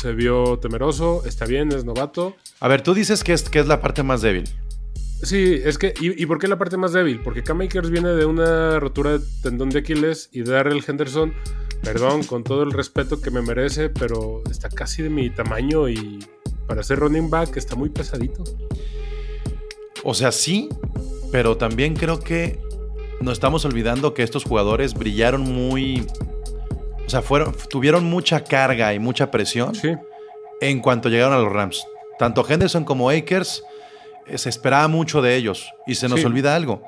[0.00, 2.36] se vio temeroso, está bien, es novato.
[2.60, 4.44] A ver, tú dices que es, que es la parte más débil.
[5.22, 5.94] Sí, es que.
[6.00, 7.20] ¿y, y por qué la parte más débil?
[7.20, 11.32] Porque Cam Akers viene de una rotura de tendón de Aquiles y Darrell Henderson,
[11.82, 16.18] perdón, con todo el respeto que me merece, pero está casi de mi tamaño y
[16.66, 18.44] para ser running back está muy pesadito.
[20.04, 20.68] O sea, sí,
[21.32, 22.60] pero también creo que
[23.20, 26.06] nos estamos olvidando que estos jugadores brillaron muy.
[27.06, 29.92] O sea, fueron, tuvieron mucha carga y mucha presión Sí,
[30.60, 31.86] en cuanto llegaron a los Rams.
[32.18, 33.62] Tanto Henderson como Akers
[34.26, 35.70] eh, se esperaba mucho de ellos.
[35.86, 36.26] Y se nos Sí.
[36.26, 36.82] olvida algo.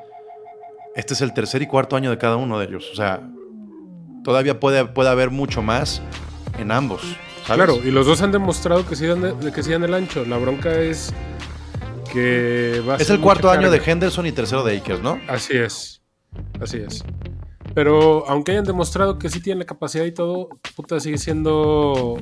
[0.96, 2.88] Este es el tercer y cuarto año de cada uno de ellos.
[2.92, 3.20] O sea,
[4.24, 6.02] todavía puede, puede haber mucho más
[6.58, 7.02] en ambos.
[7.46, 7.64] ¿sabes?
[7.66, 10.24] Claro, y los dos han demostrado que sí dan, de- que sí dan el ancho.
[10.24, 11.14] La bronca es
[12.12, 13.80] que va a Es ser el cuarto año de.
[13.84, 15.20] Henderson y tercero de Akers, ¿no?
[15.28, 16.02] Así es.
[16.60, 17.04] Así es.
[17.78, 22.18] Pero aunque hayan demostrado que sí tienen la capacidad y todo, puta, sigue siendo.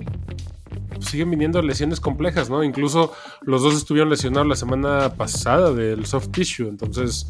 [1.01, 2.63] Siguen viniendo lesiones complejas, ¿no?
[2.63, 6.69] Incluso los dos estuvieron lesionados la semana pasada del soft tissue.
[6.69, 7.27] Entonces,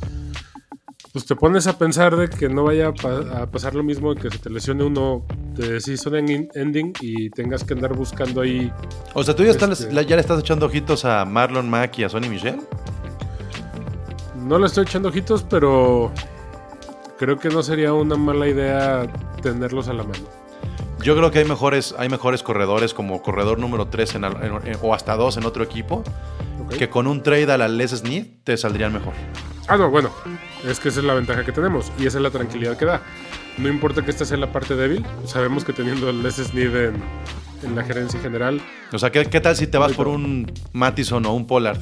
[1.12, 4.12] pues te pones a pensar de que no vaya a, pa- a pasar lo mismo
[4.16, 8.72] que se te lesione uno de season en- ending y tengas que andar buscando ahí.
[9.14, 12.02] O sea, tú ya, estás- Este- ya le estás echando ojitos a Marlon Mack y
[12.02, 12.56] a Sonny Michel.
[14.34, 16.10] No le estoy echando ojitos, pero
[17.18, 19.06] creo que no sería una mala idea
[19.42, 20.24] tenerlos a la mano.
[21.02, 24.78] Yo creo que hay mejores, hay mejores corredores como corredor número 3 en en- en-
[24.82, 26.02] o hasta 2 en otro equipo
[26.64, 26.74] ¿ok?
[26.76, 29.12] que con un trade a la Les Snead te saldrían mejor.
[29.68, 30.10] Ah, no, bueno,
[30.66, 33.02] es que esa es la ventaja que tenemos y esa es la tranquilidad que da.
[33.58, 37.02] No importa que esta sea la parte débil, sabemos que teniendo el Les Snead en,
[37.62, 38.60] en la gerencia general,
[38.92, 41.78] O sea, ¿qué, qué tal si te vas por un Mattison o un Pollard?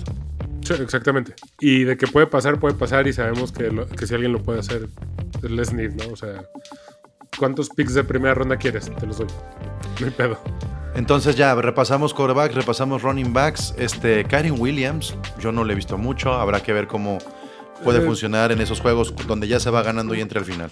[0.64, 1.34] Sí, exactamente.
[1.60, 4.42] Y de que puede pasar, puede pasar y sabemos que, lo- que si alguien lo
[4.42, 4.88] puede hacer,
[5.42, 6.12] es Les Snead, ¿no?
[6.12, 6.42] O sea,
[7.38, 8.90] ¿cuántos picks de primera ronda quieres?
[8.96, 9.26] Te los doy.
[10.00, 10.38] No hay pedo.
[10.94, 13.74] Entonces ya repasamos quarterbacks, repasamos running backs.
[13.78, 16.32] Este, Kyren Williams, yo no le he visto mucho.
[16.34, 17.18] Habrá que ver cómo
[17.82, 18.02] puede Eh.
[18.02, 20.70] funcionar en esos juegos donde ya se va ganando y entra al final.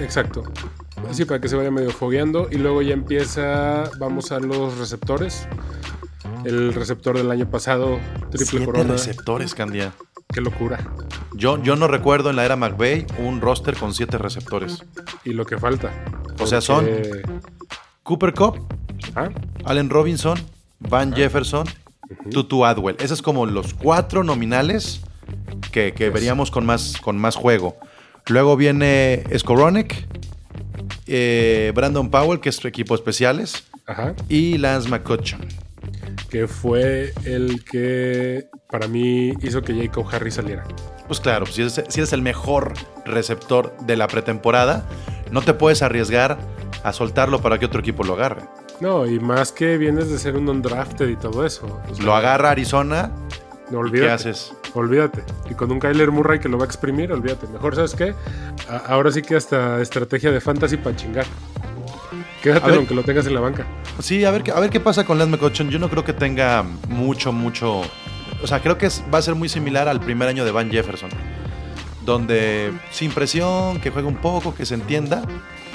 [0.00, 0.42] Exacto.
[1.10, 2.48] Así para que se vaya medio fogueando.
[2.50, 5.46] Y luego ya empieza, vamos a los receptores.
[6.44, 7.98] El receptor del año pasado,
[8.30, 8.92] triple Siete corona.
[8.92, 9.92] receptores, Candia.
[10.32, 10.78] Qué locura.
[11.34, 14.84] Yo, yo no recuerdo en la era McVay un roster con siete receptores.
[15.24, 15.90] Y lo que falta.
[16.40, 16.88] O sea, son-
[18.02, 18.66] Cooper Cup,
[19.14, 19.28] Ah,
[19.64, 20.38] Allen Robinson,
[20.80, 21.66] Van Jefferson,
[22.30, 22.96] Tutu Adwell.
[22.98, 25.00] Esos es como los cuatro nominales
[25.72, 27.76] que, que veríamos con más, con más juego.
[28.26, 30.06] Luego viene Skoronek,
[31.06, 34.14] eh, Brandon Powell, que es su equipo especiales, Ajá.
[34.28, 35.40] y Lance McCutcheon.
[36.30, 40.64] Que fue el que para mí hizo que Jacob Harris saliera.
[41.06, 42.74] Pues claro, si eres, si eres el mejor
[43.06, 44.86] receptor de la pretemporada,
[45.30, 46.38] no te puedes arriesgar
[46.84, 48.42] a soltarlo para que otro equipo lo agarre.
[48.80, 51.80] No, y más que vienes de ser un undrafted y todo eso.
[51.90, 53.10] O sea, Lo agarra Arizona,
[53.70, 54.52] no, ¿qué haces?
[54.74, 55.24] Olvídate.
[55.50, 57.46] Y con un Kyler Murray que lo va a exprimir, olvídate.
[57.48, 58.14] Mejor, ¿sabes qué?
[58.68, 61.26] A- ahora sí que hasta estrategia de fantasy para chingar.
[62.50, 62.78] A Quédate ver.
[62.78, 63.66] aunque lo tengas en la banca.
[64.00, 65.70] Sí, a ver, qué- a ver qué pasa con Lance McCutcheon.
[65.70, 67.82] Yo no creo que tenga mucho, mucho.
[68.42, 70.70] O sea, creo que es- va a ser muy similar al primer año de Van
[70.70, 71.10] Jefferson.
[72.04, 75.22] Donde sin presión, que juegue un poco, que se entienda.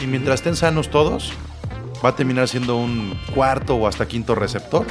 [0.01, 1.31] Y mientras estén sanos todos,
[2.03, 4.85] va a terminar siendo un cuarto o hasta quinto receptor.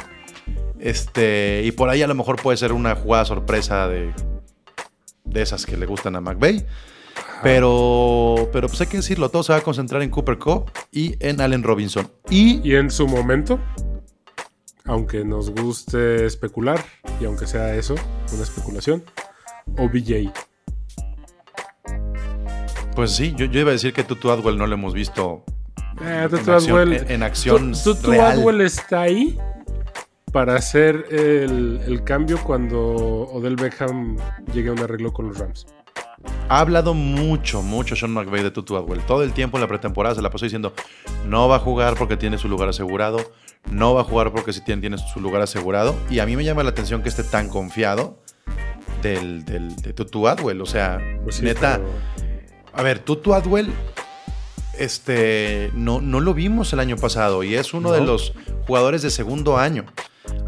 [0.78, 4.12] Este, y por ahí a lo mejor puede ser una jugada sorpresa de,
[5.24, 6.64] de esas que le gustan a McVay.
[7.42, 11.16] Pero, pero pues hay que decirlo, todo se va a concentrar en Cooper Cup y
[11.20, 12.08] en Allen Robinson.
[12.30, 13.58] Y Y en su momento,
[14.84, 16.84] aunque nos guste especular,
[17.20, 17.94] y aunque sea eso,
[18.32, 19.02] una especulación,
[19.76, 20.30] OBJ.
[22.94, 25.44] Pues sí, yo, yo iba a decir que Tutu Atwell no lo hemos visto
[26.02, 28.38] Eh, en, acción, Atwell- en- en acción Tu- Tutu real.
[28.38, 29.38] Atwell está ahí
[30.30, 32.78] para hacer el, el cambio cuando
[33.32, 34.16] Odell Beckham
[34.52, 35.66] llegue a un arreglo con los Rams.
[36.48, 39.00] Ha hablado mucho, mucho Sean McVay de Tutu Atwell.
[39.00, 40.72] Todo el tiempo en la pretemporada se la pasó diciendo
[41.26, 43.18] no va a jugar porque tiene su lugar asegurado,
[43.70, 45.94] no va a jugar porque sí tiene, tiene su lugar asegurado.
[46.10, 48.18] Y a mí me llama la atención que esté tan confiado
[49.02, 50.60] del, del- de Tutu Atwell.
[50.60, 53.72] O sea, Pues sí, neta, pero- a ver, Tutu Atwell
[54.78, 57.94] este, no, no lo vimos el año pasado y es uno No.
[57.94, 58.32] de los
[58.66, 59.84] jugadores de segundo año.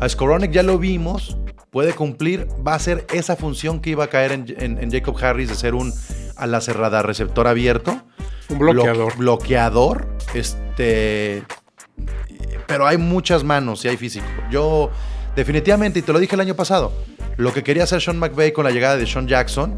[0.01, 1.37] A Skoronek ya lo vimos,
[1.75, 5.17] puede cumplir, va a ser esa función que iba a caer en, en- en Jacob
[5.21, 5.93] Harris de ser un
[6.37, 8.01] a la cerrada receptor abierto.
[8.49, 9.13] Un bloqueador.
[9.15, 10.09] Blo- bloqueador.
[10.35, 11.43] Este.
[12.69, 14.25] Pero hay muchas manos y hay físico.
[14.51, 14.91] Yo,
[15.35, 16.93] definitivamente, y te lo dije el año pasado,
[17.37, 19.77] lo que quería hacer Sean McVay con la llegada de Sean Jackson.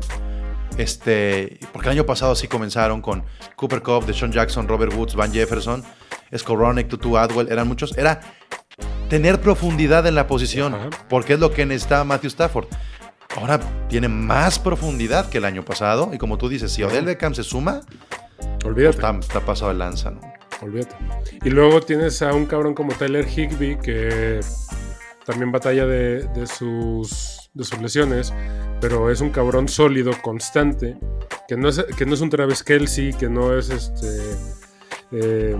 [0.76, 3.24] Este, porque el año pasado sí comenzaron con
[3.56, 5.82] Cooper Cup, de Sean Jackson, Robert Woods, Van Jefferson,
[6.36, 7.96] Skoronek, Tutu Atwell, eran muchos.
[7.96, 8.20] Era
[9.08, 10.90] tener profundidad en la posición, Ajá.
[11.08, 12.66] porque es lo que necesitaba Matthew Stafford.
[13.36, 17.34] Ahora tiene más profundidad que el año pasado, y como tú dices, si Odell Beckham
[17.34, 17.80] se suma,
[18.64, 18.96] Olvídate.
[18.96, 20.20] está, está pasado de lanza, ¿no?
[20.62, 20.96] Olvídate.
[21.44, 24.40] Y luego tienes a un cabrón como Tyler Higby que
[25.26, 28.32] también batalla de, de sus, de sus lesiones,
[28.80, 30.96] pero es un cabrón sólido, constante,
[31.46, 34.18] que no es, que no es un Travis Kelsey, que no es este...
[35.12, 35.56] eh,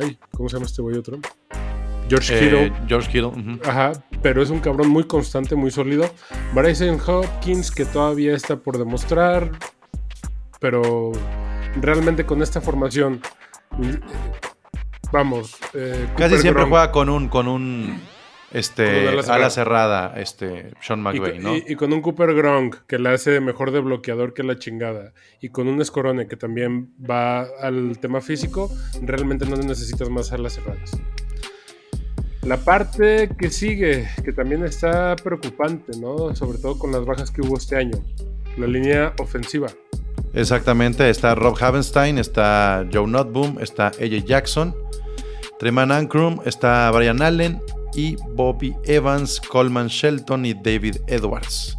[0.00, 1.18] ay, ¿cómo se llama este güey otro?
[2.08, 2.34] George
[2.66, 2.72] Eh.
[2.88, 3.22] George.
[3.64, 3.92] Ajá,
[4.22, 6.10] pero es un cabrón muy constante, muy sólido.
[6.54, 9.50] Bryson Hopkins, que todavía está por demostrar,
[10.60, 11.12] pero
[11.80, 13.20] realmente con esta formación,
[13.82, 14.00] eh,
[15.12, 15.56] vamos.
[15.74, 18.00] eh, Casi siempre juega con un, con un
[18.52, 19.50] este, ala ala cerrada.
[19.50, 21.56] cerrada, este, Sean y, McVay, con- ¿no?
[21.56, 25.12] y- y con un Cooper Gronk que la hace mejor de bloqueador que la chingada,
[25.40, 28.70] y con un Escorone que también va al tema físico,
[29.02, 30.92] realmente no necesitas más alas cerradas.
[32.48, 36.34] La parte que sigue, que también está preocupante, ¿no?
[36.34, 38.02] Sobre todo con las bajas que hubo este año.
[38.56, 39.68] La línea ofensiva.
[40.32, 44.74] Exactamente, está Rob Havenstein, está Joe Notboom, está AJ Jackson,
[45.58, 47.60] Treman Ankrum, está Brian Allen
[47.94, 51.76] y Bobby Evans, Coleman Shelton y David Edwards.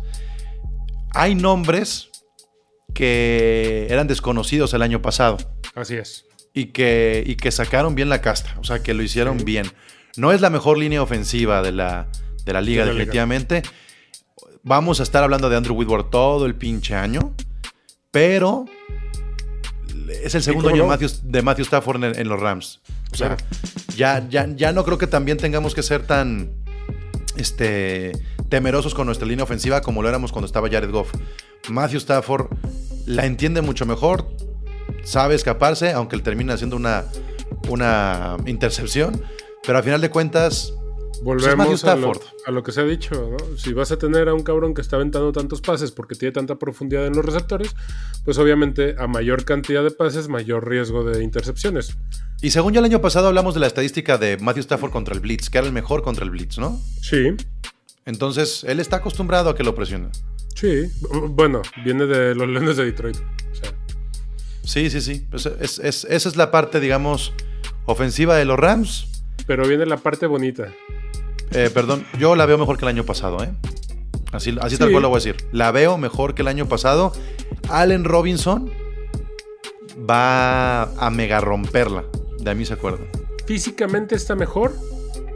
[1.15, 2.11] Hay nombres
[2.93, 5.37] que eran desconocidos el año pasado
[5.73, 6.27] Así es.
[6.53, 9.65] y que, y que sacaron bien la casta, o sea, que lo hicieron bien.
[10.17, 12.07] No es la mejor línea ofensiva de la,
[12.45, 12.99] de la liga, De la liga.
[13.05, 13.63] definitivamente.
[14.63, 17.33] Vamos a estar hablando de Andrew Whitworth todo el pinche año,
[18.11, 18.65] pero
[20.23, 20.97] es el segundo año no?
[21.23, 22.81] De Matthew Stafford en, en los Rams.
[23.11, 23.45] O sea, Claro.
[23.95, 26.51] ya, ya, ya no creo que también tengamos que ser tan
[27.37, 28.11] este,
[28.49, 31.11] temerosos con nuestra línea ofensiva como lo éramos cuando estaba Jared Goff.
[31.69, 32.47] Matthew Stafford
[33.05, 34.29] la entiende mucho mejor,
[35.03, 37.05] sabe escaparse, aunque él termina haciendo una,
[37.69, 39.21] una intercepción,
[39.69, 40.73] pero al final de cuentas,
[41.23, 42.21] pues Volvemos a lo, Stafford.
[42.47, 43.55] a lo que se ha dicho, ¿no?
[43.55, 46.55] Si vas a tener a un cabrón que está aventando tantos pases porque tiene tanta
[46.55, 47.75] profundidad en los receptores,
[48.25, 51.95] pues obviamente a mayor cantidad de pases, mayor riesgo de intercepciones.
[52.41, 55.19] Y según ya el año pasado hablamos de la estadística de Matthew Stafford contra el
[55.19, 56.81] Blitz, que era el mejor contra el Blitz, ¿no?
[57.03, 57.35] Sí,
[58.07, 60.09] Entonces, él está acostumbrado a que lo presionen.
[60.55, 60.85] sí.
[61.29, 63.17] Bueno, viene de los Leones de Detroit.
[63.17, 63.71] O sea,
[64.63, 65.27] Sí, sí, sí.
[65.29, 67.33] Pues es- es- esa es la parte, digamos,
[67.85, 69.05] ofensiva de los Rams.
[69.49, 70.71] Pero viene la parte bonita.
[71.49, 73.49] Eh, perdón, yo la veo mejor que el año pasado, ¿eh?
[74.31, 75.37] Así, así tal cual lo voy a decir.
[75.51, 77.13] La veo mejor que el año pasado.
[77.67, 78.71] Allen Robinson
[80.07, 82.03] va a mega romperla.
[82.37, 82.99] De a mí se acuerda.
[83.47, 84.71] Físicamente está mejor,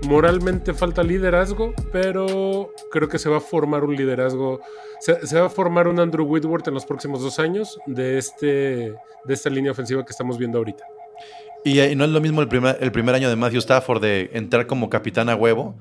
[0.06, 4.62] moralmente falta liderazgo, pero creo que se va a formar un liderazgo,
[5.00, 8.46] se, se va a formar un Andrew Whitworth en los próximos dos años de, este,
[8.46, 10.86] de esta línea ofensiva que estamos viendo ahorita.
[11.66, 14.32] Y, y no es lo mismo el primer, el primer año de Matthew Stafford de
[14.34, 15.76] entrar como capitán a huevo,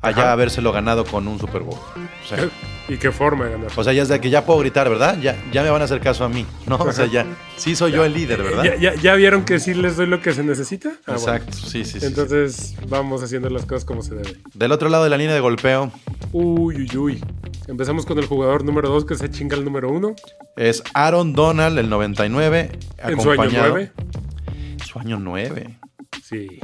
[0.00, 0.32] allá Ajá.
[0.32, 1.78] habérselo ganado con un Super Bowl.
[1.78, 2.48] O sea,
[2.88, 3.70] ¿Y qué forma de ganar?
[3.76, 5.18] o sea, ya es de que ya puedo gritar, ¿verdad?
[5.20, 6.76] Ya, ya me van a hacer caso a mí, ¿no?
[6.76, 8.64] O sea, ya, sí soy yo el líder, ¿verdad?
[8.64, 10.90] ¿Ya, ya, ya vieron que sí les doy lo que se necesita?
[11.06, 11.18] Ah, bueno.
[11.20, 12.06] Exacto, sí, sí, sí.
[12.06, 14.36] Entonces vamos haciendo las cosas como se debe.
[14.54, 15.90] Del otro lado de la línea de golpeo
[16.32, 17.24] Uy, uy, uy.
[17.66, 20.14] Empezamos con el jugador número 2 que se chinga el número 1
[20.56, 23.92] es Aaron Donald, el 99, en su año acompañado- 9.
[24.86, 25.78] Su año 9.
[26.22, 26.60] Sí.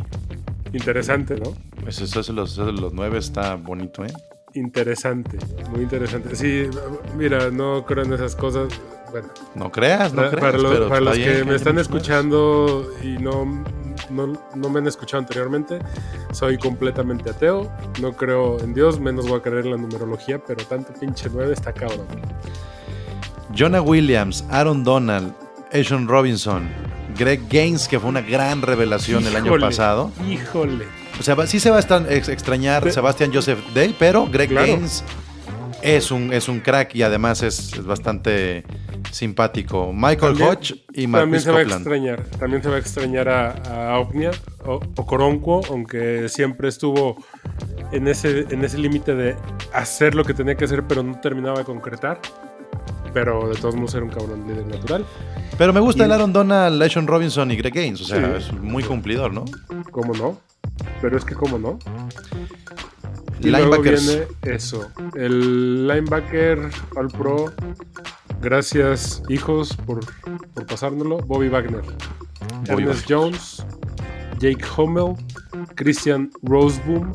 [0.73, 1.55] Interesante, ¿no?
[1.83, 4.13] Pues eso es los, eso de los 9 está bonito, ¿eh?
[4.55, 5.39] Interesante,
[5.71, 6.37] muy interesante.
[6.37, 6.69] Sí,
[7.17, 8.69] mira, no creo en esas cosas.
[9.11, 10.41] Bueno, No creas, no para, creas.
[10.53, 11.83] para los, pero para los que me están nueves.
[11.89, 13.45] escuchando y no,
[14.11, 15.79] no, no me han escuchado anteriormente,
[16.33, 17.71] soy completamente ateo.
[18.01, 21.53] No creo en Dios, menos voy a creer en la numerología, pero tanto pinche 9
[21.53, 22.07] está cabrón.
[23.57, 25.35] Jonah Williams, Aaron Donald,
[25.73, 26.69] Ashon Robinson,
[27.17, 30.11] Greg Gaines, que fue una gran revelación el año pasado.
[30.29, 30.87] Híjole.
[31.19, 34.67] O sea, sí se va a ex- extrañar Pe- Sebastian Joseph Day, pero Greg Claro.
[34.67, 35.05] Gaines
[35.83, 38.65] es un, es un crack y además es, es bastante
[39.11, 39.93] simpático.
[39.93, 43.29] Michael También- Hodge y También Marcus se va a extrañar, también se va a extrañar
[43.29, 43.51] a,
[43.93, 44.31] a Ovnia
[44.65, 47.23] o, o Coronco, aunque siempre estuvo
[47.93, 49.37] en ese, en ese límite de
[49.75, 52.21] hacer lo que tenía que hacer, pero no terminaba de concretar.
[53.15, 55.05] Pero de todos modos era un cabrón líder natural.
[55.59, 58.01] Pero me gusta Y- el Aaron Donald, Ashon Robinson y Greg Gaines.
[58.01, 58.47] O sea, Sí.
[58.47, 59.45] es muy cumplidor, ¿no?
[59.91, 60.39] ¿Cómo no?
[61.03, 61.79] Pero es que cómo no.
[63.41, 64.07] Y luego Linebackers.
[64.07, 64.89] viene eso.
[65.15, 67.53] El linebacker All Pro.
[68.41, 70.01] Gracias, hijos, por,
[70.55, 71.19] por pasárnoslo.
[71.19, 71.83] Bobby Wagner.
[72.69, 73.67] Bobby Ernest Jones.
[74.39, 75.15] Jake Hummel.
[75.75, 77.13] Christian Roseboom.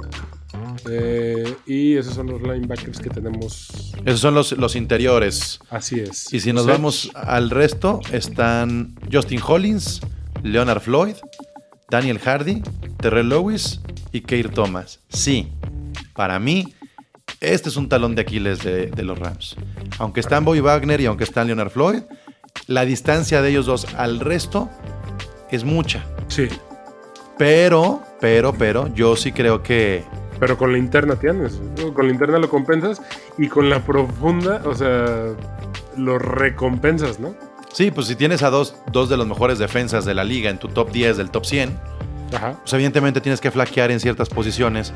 [0.90, 3.94] Eh, y esos son los linebackers que tenemos.
[4.06, 5.60] Esos son los, los interiores.
[5.70, 6.32] Así es.
[6.34, 10.02] Y si nos vamos al resto, están Justin Hollins,
[10.44, 11.16] Leonard Floyd,
[11.90, 12.62] Daniel Hardy,
[13.00, 15.00] Terrell Lewis y Keir Thomas.
[15.10, 15.50] Sí,
[16.14, 16.74] para mí,
[17.40, 19.56] este es un talón de Aquiles de, de los Rams.
[20.00, 22.02] Aunque están Bobby Wagner y aunque están Leonard Floyd,
[22.68, 24.70] la distancia de ellos dos al resto
[25.52, 26.04] es mucha.
[26.28, 26.48] Sí.
[27.38, 30.04] Pero, pero, pero, yo sí creo que
[30.40, 31.60] Pero con la interna tienes.
[31.78, 31.94] ¿no?
[31.94, 33.02] Con la interna lo compensas.
[33.38, 35.06] Y con la profunda, o sea,
[35.98, 37.36] lo recompensas, ¿no?
[37.78, 40.58] sí, pues si tienes a dos, dos de los mejores defensas de la liga en
[40.58, 41.80] tu top 10 del top 100,
[42.34, 42.58] Ajá.
[42.60, 44.94] pues evidentemente tienes que flaquear en ciertas posiciones,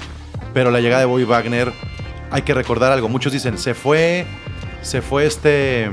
[0.52, 1.72] pero la llegada de Bobby Wagner,
[2.32, 3.08] hay que recordar algo.
[3.08, 4.26] Muchos dicen, se fue,
[4.82, 5.92] se fue este...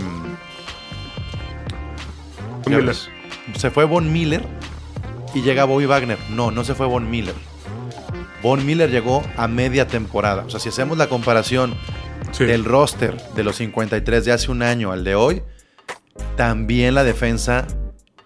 [2.66, 2.94] Miller.
[3.54, 4.42] Se fue Von Miller
[5.34, 6.18] y llega Bobby Wagner.
[6.30, 7.34] No, no se fue Von Miller.
[8.42, 10.44] Von Miller llegó a media temporada.
[10.44, 11.74] O sea, si hacemos la comparación
[12.32, 12.44] Sí.
[12.44, 15.42] del roster de los 53 de hace un año al de hoy,
[16.36, 17.66] también la defensa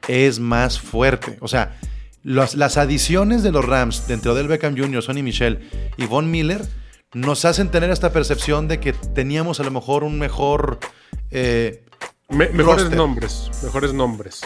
[0.08, 1.38] es más fuerte.
[1.40, 1.78] O sea,
[2.22, 6.62] los- las adiciones de los Rams dentro del Beckham Jr., Sonny Michel y Von Miller
[7.14, 10.78] nos hacen tener esta percepción de que teníamos a lo mejor un mejor...
[11.30, 11.84] eh,
[12.28, 12.96] Me- mejores roster.
[12.96, 14.40] nombres, mejores nombres.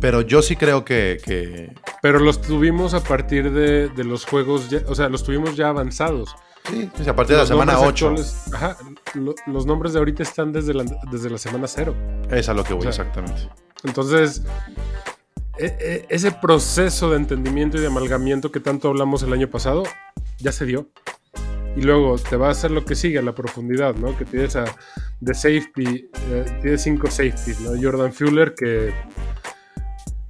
[0.00, 4.68] Pero yo sí creo que, que- Pero los tuvimos a partir de, de los juegos,
[4.70, 6.34] ya- o sea, los tuvimos ya avanzados.
[6.68, 8.76] sí, a partir de la semana nombres 8 actuales- ajá,
[9.14, 11.94] lo- los nombres de ahorita están desde la, desde la semana cero.
[12.30, 13.48] es a lo que voy O sea, exactamente.
[13.84, 14.42] Entonces,
[15.58, 19.84] e- e- ese proceso de entendimiento y de amalgamiento que tanto hablamos el año pasado,
[20.38, 20.88] ya se dio.
[21.76, 24.16] Y luego te va a hacer lo que sigue, la profundidad, ¿no?
[24.16, 24.64] Que tienes a
[25.20, 27.70] de safety, eh, tienes cinco safeties, ¿no?
[27.80, 28.92] Jordan Fuller, que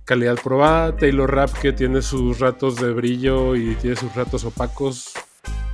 [0.07, 5.13] calidad probada, Taylor Rapp, que tiene sus ratos de brillo y tiene sus ratos opacos,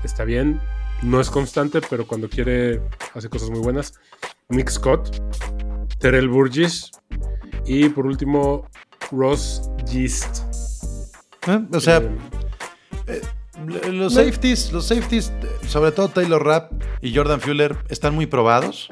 [0.02, 0.60] está bien.
[1.02, 2.80] No es constante, pero cuando quiere
[3.14, 3.94] hace cosas muy buenas.
[4.48, 5.20] Nick Scott,
[5.98, 6.90] Terrell Burgess
[7.66, 8.66] y por último
[9.10, 10.38] Ross Gist.
[11.46, 12.02] Eh, O sea,
[13.06, 13.20] Eh,
[13.90, 15.32] los safeties, los safeties,
[15.68, 18.88] sobre todo Taylor Rapp y Jordan Fuller, están muy probados.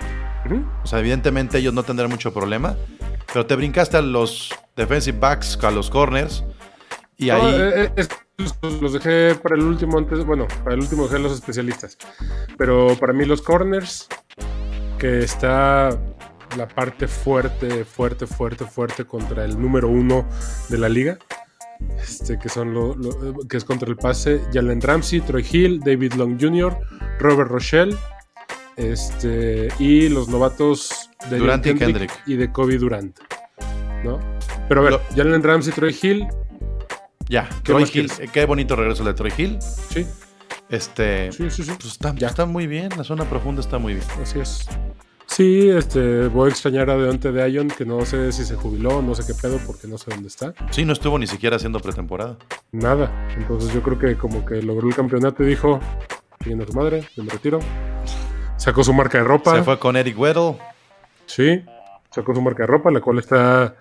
[0.83, 2.77] O sea, evidentemente ellos no tendrán mucho problema.
[3.33, 6.45] Pero te brincaste a los defensive backs, a los corners.
[7.17, 7.43] Y No, ahí.
[7.57, 8.07] eh, eh,
[8.81, 11.99] los dejé para el último antes, bueno, para el último dejé los especialistas.
[12.57, 14.09] Pero para mí los corners,
[14.99, 15.91] que está
[16.57, 20.27] la parte fuerte, fuerte, fuerte, fuerte contra el número uno
[20.69, 21.19] de la liga.
[22.03, 26.15] Este, que son lo, lo- que es contra el pase, Jalen Ramsey, Troy Hill, David
[26.15, 26.77] Long Jr.,
[27.19, 27.97] Robert Rochelle,
[28.81, 32.13] este, y los novatos de Durant y Kendrick.
[32.27, 33.19] y de Kobe Durant.
[34.05, 34.19] ¿no?
[34.69, 36.27] Pero a ver, Lo- Jalen Ramsey, Troy Hill,
[37.29, 37.91] ya, ¿qué Troy Hill.
[38.11, 38.31] quieres?
[38.33, 39.59] Qué bonito regreso de Troy Hill.
[39.61, 40.07] sí,
[40.71, 41.31] Este.
[41.33, 41.73] sí, sí, sí.
[41.79, 42.29] Pues está, Ya.
[42.29, 44.07] está muy bien, la zona profunda está muy bien.
[44.23, 44.67] Así es.
[45.27, 49.01] Sí, este, voy a extrañar a Deonte de Ion, que no sé si se jubiló,
[49.01, 50.55] no sé qué pedo, porque no sé dónde está.
[50.73, 52.37] Sí, no estuvo ni siquiera haciendo pretemporada.
[52.73, 53.29] Nada.
[53.37, 57.23] Entonces yo creo que como que logró el campeonato y dijo, a su madre, yo
[57.23, 57.61] me retiro.
[58.61, 59.57] Sacó su marca de ropa.
[59.57, 60.57] Se fue con Eric Weddle.
[61.27, 61.63] Sí,
[62.11, 63.75] sacó su marca de ropa, la cual está...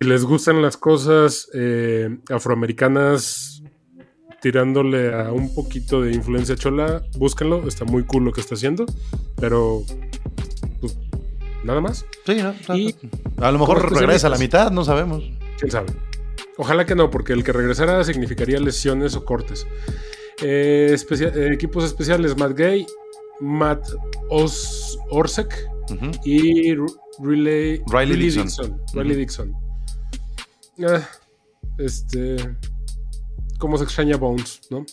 [0.00, 3.62] Si les gustan las cosas eh, afroamericanas
[4.40, 8.86] tirándole a un poquito de influencia chola, búsquenlo, está muy cool lo que está haciendo,
[9.40, 9.82] pero
[10.80, 10.96] pues,
[11.64, 12.06] nada más.
[12.24, 12.76] Sí, ¿no?
[12.76, 12.94] Y
[13.40, 15.24] a lo mejor regresa a la mitad, no sabemos.
[15.58, 15.88] quién sabe.
[16.56, 19.66] Ojalá que no, porque el que regresara significaría lesiones o cortes.
[20.40, 22.86] Eh, especia- eh, equipos especiales: Matt Gay,
[23.40, 23.86] Matt
[24.30, 25.54] Os Orsek
[26.24, 26.74] y
[27.20, 28.44] Riley, Riley Dixon.
[28.46, 28.80] Dixon.
[28.94, 29.16] Riley.
[29.16, 29.54] Dixon.
[30.86, 31.08] Ah,
[31.78, 32.36] este.
[33.58, 34.84] ¿Cómo se extraña Bones, no?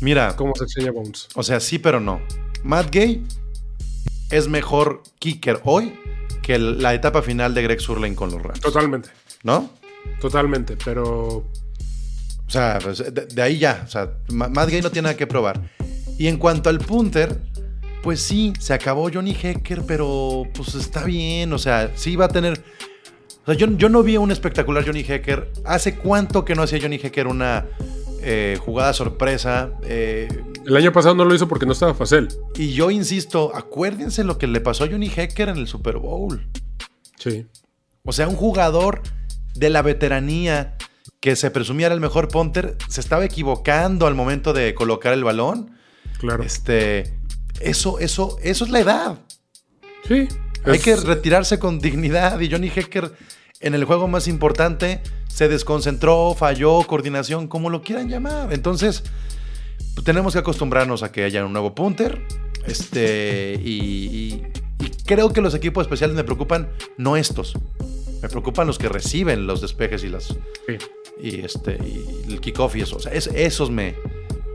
[0.00, 1.28] Mira, ¿Cómo se extraña Bones?
[1.34, 2.20] o sea, sí, pero no.
[2.64, 3.26] Matt Gay
[4.30, 5.92] es mejor kicker hoy
[6.42, 8.60] que la etapa final de Greg Surlane con los Rams.
[8.60, 9.10] Totalmente,
[9.42, 9.70] ¿No?
[10.20, 11.44] totalmente, pero
[12.50, 13.84] O sea, pues, de, de ahí ya.
[13.86, 15.70] O sea, Ma- Matt Gay no tiene nada que probar.
[16.18, 17.38] Y en cuanto al punter,
[18.02, 21.52] pues sí, se acabó Johnny Hecker, pero pues está bien.
[21.52, 22.60] O sea, sí va a tener.
[23.42, 25.52] O sea, yo, yo no vi un espectacular Johnny Hecker.
[25.64, 27.66] ¿Hace cuánto que no hacía Johnny Hecker una
[28.20, 29.70] eh, jugada sorpresa?
[29.84, 30.26] Eh,
[30.66, 32.26] el año pasado no lo hizo porque no estaba fácil.
[32.56, 36.44] y yo insisto, acuérdense lo que le pasó a Johnny Hecker en el Super Bowl.
[37.16, 37.46] Sí.
[38.04, 39.02] O sea, un jugador
[39.54, 40.76] de la veteranía
[41.20, 45.24] que se presumía era el mejor punter, se estaba equivocando al momento de colocar el
[45.24, 45.76] balón.
[46.18, 46.42] Claro.
[46.42, 47.14] Este,
[47.60, 49.18] eso, eso, eso es la edad.
[50.06, 50.28] Sí.
[50.64, 52.38] Hay es- que retirarse con dignidad.
[52.40, 53.12] Y Johnny Hecker,
[53.60, 58.52] en el juego más importante, se desconcentró, falló, coordinación, como lo quieran llamar.
[58.52, 59.02] Entonces,
[59.94, 62.22] pues, tenemos que acostumbrarnos a que haya un nuevo punter.
[62.66, 64.42] Este, y, y-
[64.84, 67.54] y creo que los equipos especiales me preocupan, no estos.
[68.22, 70.76] Me preocupan los que reciben los despejes y las Sí.
[71.22, 72.96] Y este y el kickoff y eso.
[72.96, 73.94] O sea, es- esos me.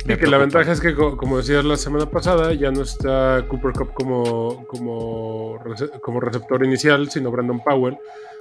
[0.05, 3.72] Que la ventaja es que, co- como decías la semana pasada, ya no está Cooper
[3.74, 5.59] Cup como, como,
[6.01, 7.97] como receptor inicial, sino Brandon Powell,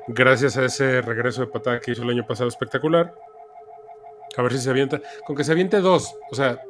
[0.09, 3.15] gracias a ese regreso de patada que hizo el año pasado espectacular.
[4.37, 5.01] A ver si se avienta.
[5.27, 6.15] Con que se aviente dos.
[6.31, 6.61] O sea,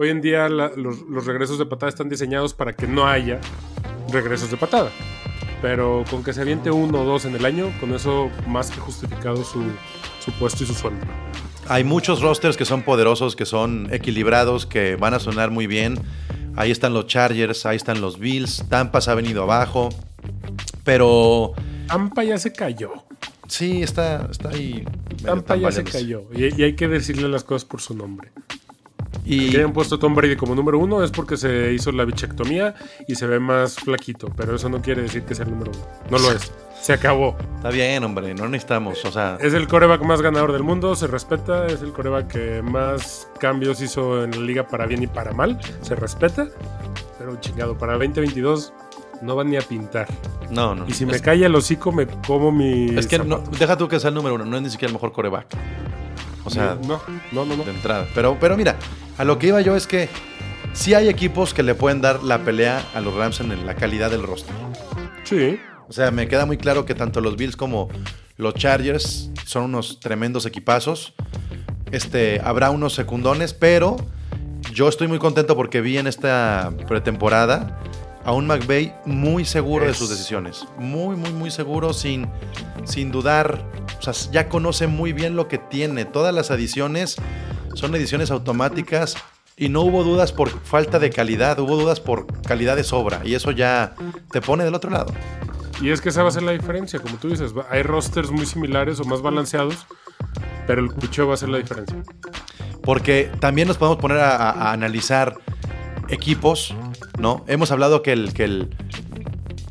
[0.00, 3.40] hoy en día la- los, los regresos de patada están diseñados para que no haya
[4.10, 4.90] regresos de patada.
[5.62, 8.80] Pero con que se aviente uno o dos en el año, con eso más que
[8.80, 9.62] justificado su,
[10.30, 11.06] su puesto y su sueldo.
[11.68, 15.98] Hay muchos rosters que son poderosos, que son equilibrados, que van a sonar muy bien.
[16.56, 18.64] Ahí están los Chargers, ahí están los Bills.
[18.68, 19.90] Tampa se ha venido abajo.
[20.84, 21.52] Pero
[21.86, 22.92] Tampa ya se cayó.
[23.46, 24.84] sí, está, está ahí.
[25.22, 26.24] Tampa ya se cayó.
[26.34, 28.30] Y, y hay que decirle las cosas por su nombre.
[29.24, 32.04] Y Que hayan puesto a Tom Brady como número uno es porque se hizo la
[32.04, 32.74] bichectomía
[33.06, 34.32] y se ve más flaquito.
[34.36, 35.86] Pero eso no quiere decir que sea el número uno.
[36.10, 36.50] No lo es.
[36.80, 37.36] Se acabó.
[37.56, 39.04] está bien, hombre, no necesitamos.
[39.04, 41.66] O sea, Es el coreback más ganador del mundo, se respeta.
[41.66, 45.58] Es el coreback que más cambios hizo en la liga para bien y para mal.
[45.82, 46.48] Se respeta.
[47.18, 48.72] Pero chingado, para 2022
[49.22, 50.06] no van ni a pintar.
[50.50, 50.86] no, no.
[50.86, 52.96] Y si me calla el hocico, me como mi.
[52.96, 54.94] es que no, deja tú que sea el número uno, no es ni siquiera el
[54.94, 55.46] mejor coreback.
[56.44, 57.00] O sea, no,
[57.32, 57.56] no, no.
[57.56, 57.64] no.
[57.64, 58.06] de entrada.
[58.14, 58.76] Pero, pero mira,
[59.18, 60.08] a lo que iba yo es que
[60.72, 64.10] sí hay equipos que le pueden dar la pelea a los Rams en la calidad
[64.10, 64.54] del roster.
[65.24, 65.60] Sí.
[65.88, 67.88] O sea, me queda muy claro que tanto los Bills como
[68.36, 71.14] los Chargers son unos tremendos equipazos.
[71.90, 73.96] Este, habrá unos secundones, pero
[74.74, 77.80] yo estoy muy contento porque vi en esta pretemporada
[78.24, 80.66] a un McVay muy seguro de sus decisiones.
[80.78, 82.28] Muy, muy, muy seguro, sin,
[82.84, 83.64] sin dudar.
[83.98, 86.04] O sea, ya conoce muy bien lo que tiene.
[86.04, 87.16] Todas las adiciones
[87.74, 89.16] son ediciones automáticas
[89.56, 93.22] y no hubo dudas por falta de calidad, hubo dudas por calidad de sobra.
[93.24, 93.94] Y eso ya
[94.30, 95.12] te pone del otro lado.
[95.80, 98.46] Y es que esa va a ser la diferencia, como tú dices, hay rosters muy
[98.46, 99.86] similares o más balanceados,
[100.66, 102.02] pero el cucheo va a ser la diferencia.
[102.82, 105.36] Porque también nos podemos poner a, analizar
[106.08, 106.74] equipos,
[107.18, 107.44] ¿no?
[107.46, 108.76] Hemos hablado que el, que el,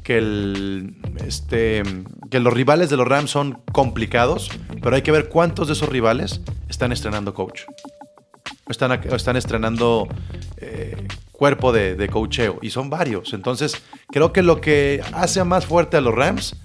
[0.04, 0.94] que
[1.26, 1.84] este,
[2.32, 4.50] que los rivales de los Rams son complicados,
[4.82, 7.64] pero hay que ver cuántos de esos rivales están estrenando coach.
[8.70, 10.08] Están, están estrenando
[10.58, 11.08] eh,
[11.38, 13.34] cuerpo de, de coacheo y son varios.
[13.34, 16.56] Entonces, creo que lo que hace más fuerte a los Rams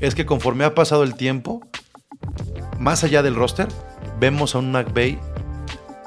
[0.00, 1.60] es que conforme ha pasado el tiempo,
[2.78, 3.68] más allá del roster,
[4.18, 5.18] vemos a un McVay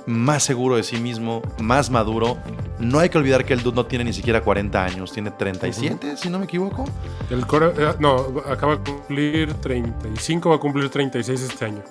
[0.05, 2.37] más seguro de sí mismo, más maduro.
[2.79, 6.17] No hay que olvidar que el dude no tiene ni siquiera 40 años, tiene 37,
[6.17, 6.83] si no me equivoco.
[7.29, 8.15] El core, eh, no,
[8.49, 11.81] acaba de cumplir 35, va a cumplir 36 este año.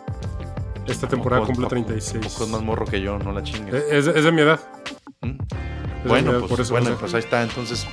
[0.86, 2.26] Esta temporada cumple poco- 36.
[2.34, 3.72] poco es más morro que yo, no la chingues.
[3.74, 4.60] Eh, Es, es de mi edad.
[5.22, 5.38] ¿Mm?
[6.04, 7.42] Bueno, pues, por eso bueno, pues ahí está.
[7.42, 7.86] Entonces,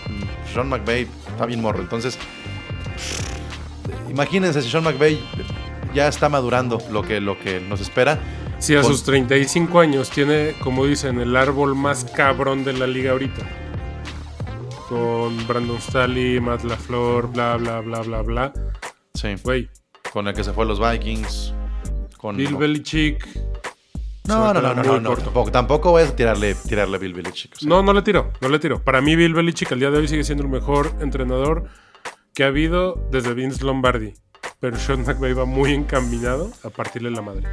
[0.53, 1.81] Sean McVay está bien morro.
[1.81, 2.17] Entonces,
[4.09, 5.19] imagínense si Sean McVay
[5.93, 8.19] ya está madurando lo que, lo que nos espera.
[8.59, 12.87] Si a con- sus 35 años tiene, como dicen, el árbol más cabrón de la
[12.87, 13.43] liga ahorita.
[14.89, 18.53] Con Brandon Staley, Matt LaFleur, bla, bla, bla, bla, bla.
[19.13, 19.69] Sí, Güey,
[20.11, 21.53] con el que se fue a los Vikings.
[22.17, 23.25] Con, Bill Belichick.
[24.29, 27.53] No, no, no, no, no, no, tampoco, tampoco voy a tirarle, tirarle a Bill Belichick.
[27.55, 28.81] o sea, No, no le tiro, no le tiro.
[28.83, 31.65] Para mí, Bill Belichick al día de hoy sigue siendo el mejor entrenador
[32.33, 34.13] que ha habido desde Vince Lombardi.
[34.61, 37.43] Pero Sean McVay va muy encaminado a partirle la madre.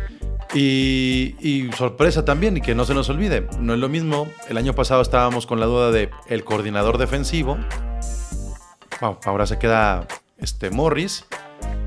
[0.54, 4.28] Y, y sorpresa también, y que no se nos olvide, no es lo mismo.
[4.48, 7.58] El año pasado estábamos con la duda de el coordinador defensivo.
[9.24, 10.06] Ahora se queda
[10.38, 11.26] este Morris,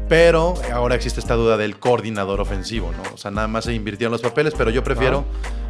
[0.10, 3.14] pero ahora existe esta duda del coordinador ofensivo, ¿no?
[3.14, 5.24] O sea, nada más se invirtieron los papeles, pero yo prefiero,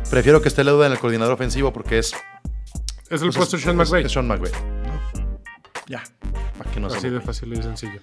[0.09, 2.13] prefiero que esté la duda en el coordinador ofensivo porque es.
[3.09, 4.05] Es el pues, puesto de Sean McVay.
[4.05, 5.29] es Sean McVay, ¿no?
[5.87, 6.03] Ya,
[6.57, 7.99] para que no se Así de fácil y sencillo.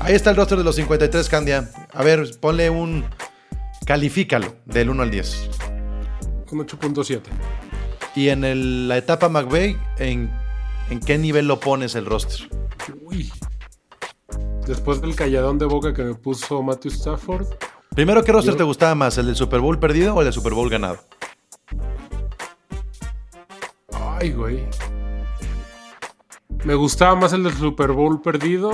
[0.00, 1.70] Ahí está el roster de los 53, Candia.
[1.92, 3.04] A ver, ponle un.
[3.86, 5.50] Califícalo del 1 al 10.
[6.50, 7.20] Un 8.7.
[8.16, 10.30] Y en el- la etapa McVeigh, ¿en,
[10.90, 12.48] ¿en qué nivel lo pones el roster?
[13.02, 13.30] Uy.
[14.66, 17.46] Después del calladón de boca que me puso Matthew Stafford,
[17.94, 19.16] Primero, ¿qué roster Yo- te gustaba más?
[19.16, 20.98] ¿El del Super Bowl perdido o el del Super Bowl ganado?
[23.92, 24.66] Ay, güey.
[26.64, 28.72] Me gustaba más el del Super Bowl perdido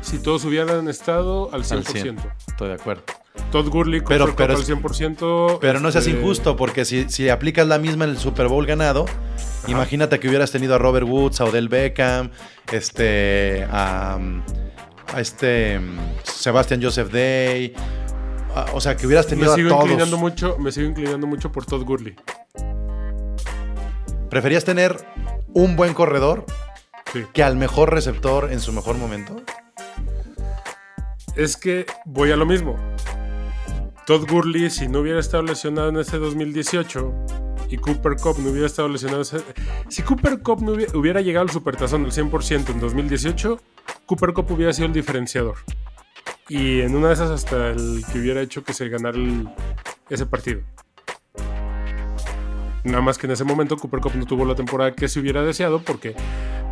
[0.00, 1.76] si todos hubieran estado al 100%.
[1.78, 2.18] Al 100.
[2.46, 3.02] Estoy de acuerdo.
[3.50, 5.58] Todd Gurley, Pero- Cooper pero es- al 100%.
[5.60, 8.66] Pero no seas este, injusto, porque si, si aplicas la misma en el Super Bowl
[8.66, 9.04] ganado,
[9.68, 12.30] imagínate que hubieras tenido a Robert Woods, a Odell Beckham,
[12.72, 14.18] este, a,
[15.14, 17.74] a este mm, Sebastian Joseph Day.
[18.54, 19.82] a- o sea, que hubieras Me tenido a sigo, todos.
[19.84, 22.14] inclinando mucho, me sigo inclinando mucho por Todd Gurley.
[24.30, 24.96] ¿Preferías tener
[25.54, 26.44] un buen corredor
[27.12, 27.24] Sí.
[27.34, 29.36] que al mejor receptor en su mejor momento?
[31.36, 32.76] Es que voy a lo mismo.
[34.06, 37.12] Todd Gurley, si no hubiera estado lesionado en ese 2018
[37.68, 39.22] y Cooper Cup no hubiera estado lesionado
[39.88, 43.60] Si Cooper Cup no hubiera, llegado al supertazón al 100% en 2018,
[44.04, 45.54] Cooper Cup hubiera sido el diferenciador.
[46.48, 49.16] Y en una de esas hasta el que hubiera hecho que se ganara
[50.10, 50.62] ese partido.
[52.82, 55.42] Nada más que en ese momento Cooper Cup no tuvo la temporada que se hubiera
[55.42, 56.16] deseado porque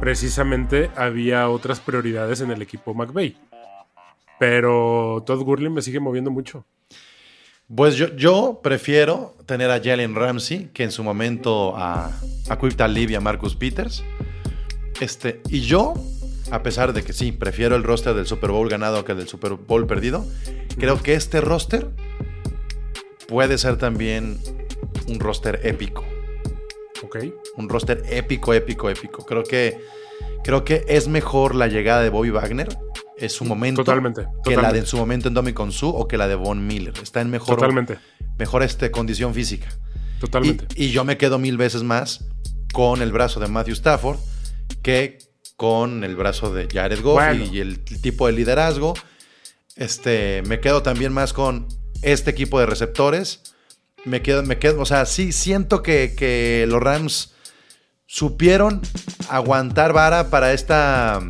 [0.01, 3.37] precisamente había otras prioridades en el equipo McVay.
[4.41, 6.66] Pero Todd Gurley me sigue moviendo mucho.
[7.75, 12.11] Pues yo, yo prefiero tener a Jalen Ramsey que en su momento a,
[12.49, 12.73] a Quip
[13.11, 14.03] y a Marcus Peters.
[15.01, 15.95] Este, y yo,
[16.51, 19.29] a pesar de que sí, prefiero el roster del Super Bowl ganado que el del
[19.29, 20.27] Super Bowl perdido,
[20.79, 21.89] creo que este roster
[23.29, 24.39] puede ser también
[25.07, 26.05] un roster épico.
[27.05, 27.18] Ok.
[27.57, 29.25] Un roster épico, épico, épico.
[29.25, 29.79] Creo que,
[30.43, 32.68] creo que es mejor la llegada de Bobby Wagner
[33.21, 36.16] en su momento Totalmente, que la de en su momento en Dominic Su o que
[36.16, 36.95] la de Von Miller.
[37.03, 37.99] Está en mejor, Totalmente.
[38.39, 39.68] mejor este, condición física.
[40.21, 40.66] Totalmente.
[40.75, 42.25] Y, y yo me quedo mil veces más
[42.73, 44.18] con el brazo de Matthew Stafford
[44.83, 45.18] que
[45.57, 47.45] con el brazo de Jared Goff Bueno.
[47.45, 48.95] y el tipo de liderazgo.
[49.77, 51.68] Este, me quedo también más con
[52.03, 53.43] este equipo de receptores.
[54.07, 57.35] Me quedo, me quedo, o sea, sí siento que, que los Rams
[58.07, 58.81] supieron
[59.29, 61.21] aguantar vara para esta,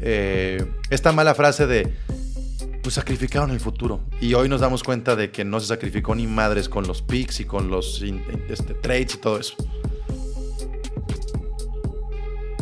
[0.00, 1.94] eh, esta mala frase de
[2.82, 4.00] pues sacrificaron el futuro.
[4.20, 7.40] Y hoy nos damos cuenta de que no se sacrificó ni madres con los picks
[7.40, 8.02] y con los
[8.48, 9.54] este, trades y todo eso.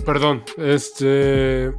[0.05, 1.72] Perdón, este.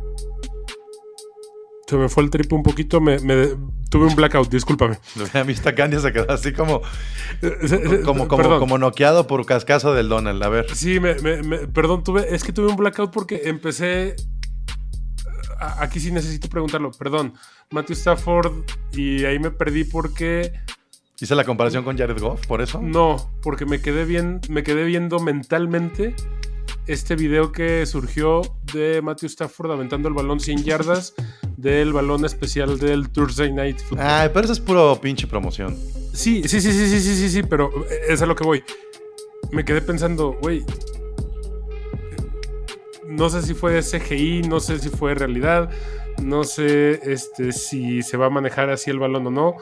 [1.88, 3.49] Se me fue el trip un poquito, me, me-
[3.89, 4.97] tuve un blackout, discúlpame.
[5.34, 6.82] A mí esta Candia se quedó así como,
[8.06, 8.60] como, como, Perdón.
[8.60, 10.41] como noqueado por cascazo del Donald.
[10.41, 10.66] A ver.
[10.76, 14.16] Sí, me, me- me- perdón, tuve, es que tuve un blackout porque empecé.
[15.68, 17.34] A- Aquí sí necesito preguntarlo, perdón.
[17.72, 18.53] Matthew Stafford,
[18.93, 20.53] y ahí me perdí porque.
[21.20, 22.82] Hice la comparación con Jared Goff, por eso.
[22.82, 26.16] No, porque me quedé bien, me quedé viendo mentalmente
[26.88, 28.41] este video que surgió
[28.74, 31.14] de Matthew Stafford aventando el balón 100 yardas
[31.55, 34.05] del balón especial del Thursday Night Football.
[34.05, 35.78] Ay, pero eso es puro pinche promoción.
[36.14, 37.70] Sí, sí, sí, sí, sí, sí, sí, sí, pero
[38.09, 38.64] es a lo que voy.
[39.51, 40.66] Me quedé pensando, güey.
[43.14, 45.70] No sé si fue CGI, no sé si fue realidad,
[46.22, 49.41] no sé este, si se va a manejar así el balón o no.
[49.41, 49.55] No,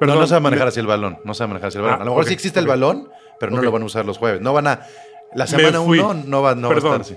[0.00, 1.18] Perdón, se va a manejar así el balón.
[1.24, 1.98] No se va a manejar así el balón.
[1.98, 3.08] Ah, a lo mejor ok, sí existe el balón,
[3.38, 4.40] pero no lo van a usar los jueves.
[4.40, 4.80] No van a.
[5.34, 5.98] La semana fui.
[5.98, 7.14] 1 no va, no va a estar así.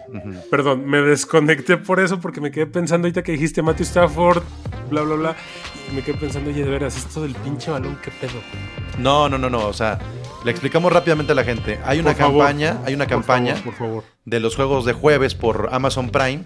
[0.49, 4.43] Perdón, me desconecté por eso porque me quedé pensando ahorita que dijiste Matthew Stafford,
[4.89, 5.35] bla, bla, bla.
[5.89, 8.41] Y me quedé pensando, oye, de veras, esto del pinche balón, ¿qué pedo?
[8.97, 9.67] No, no, no, no.
[9.67, 9.99] O sea,
[10.43, 11.79] Le explicamos rápidamente a la gente.
[11.85, 12.37] Hay una Por favor.
[12.45, 14.03] campaña, hay una Por campaña favor, por favor.
[14.25, 16.45] de los juegos de jueves por Amazon Prime.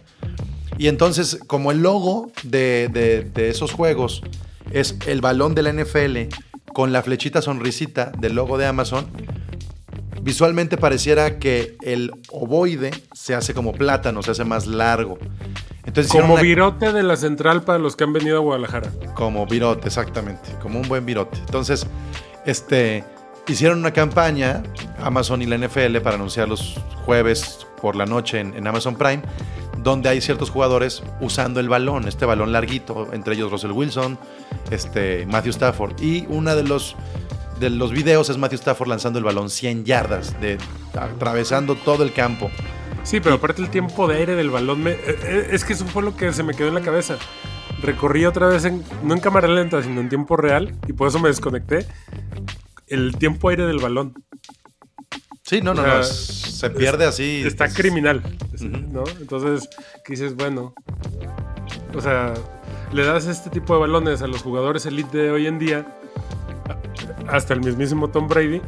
[0.77, 4.21] Y entonces, como el logo de, de- de esos juegos
[4.71, 6.27] es el balón de la NFL
[6.73, 9.07] con la flechita sonrisita del logo de Amazon,
[10.21, 15.17] visualmente pareciera que el ovoide se hace como plátano, se hace más largo.
[15.85, 18.91] Entonces, Como una- virote de la central para los que han venido a Guadalajara.
[19.13, 20.49] como virote, exactamente.
[20.61, 21.37] Como un buen virote.
[21.37, 21.87] Entonces,
[22.45, 23.03] este,
[23.53, 24.63] hicieron una campaña,
[25.01, 26.75] Amazon y la NFL, para anunciar los
[27.05, 29.21] jueves por la noche en, en Amazon Prime,
[29.77, 34.17] donde hay ciertos jugadores usando el balón, este balón larguito, entre ellos Russell Wilson,
[34.71, 36.01] este, Matthew Stafford.
[36.01, 36.95] Y uno de los,
[37.59, 40.57] de los videos es Matthew Stafford lanzando el balón 100 yardas, de,
[40.99, 42.49] atravesando todo el campo.
[43.03, 45.85] Sí, pero aparte el tiempo de aire del balón, me- eh, eh, es que eso
[45.85, 47.17] fue lo que se me quedó en la cabeza.
[47.83, 51.19] Recorrí otra vez, en, no en cámara lenta, sino en tiempo real, y por eso
[51.19, 51.85] me desconecté.
[52.87, 54.13] El tiempo aire del balón.
[55.43, 57.43] Sí, no, no, O sea, no, es- se pierde así.
[57.45, 58.21] Está es- criminal.
[58.61, 59.03] ¿no?
[59.19, 59.69] Entonces,
[60.03, 60.35] ¿qué dices?
[60.35, 60.73] Bueno,
[61.93, 62.33] o sea,
[62.93, 65.85] le das este tipo de balones a los jugadores elite de hoy en día,
[67.27, 68.61] hasta el mismísimo Tom Brady,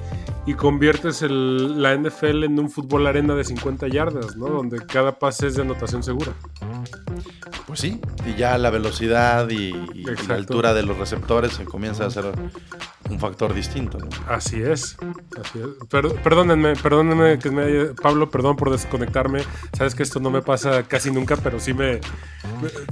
[0.45, 4.48] y conviertes el- la NFL en un fútbol arena de 50 yardas, ¿no?
[4.48, 6.32] Donde cada pase es de anotación segura.
[7.66, 12.06] Pues sí, y ya la velocidad y, y la altura de los receptores se comienza
[12.06, 12.26] a ser
[13.10, 13.98] un factor distinto.
[13.98, 14.08] ¿no?
[14.30, 14.95] Así es.
[15.41, 15.88] Así es.
[15.89, 19.41] Per- perdónenme, perdónenme que me haya- Pablo, perdón por desconectarme.
[19.78, 22.00] Sabes que esto no me pasa casi nunca, pero sí me.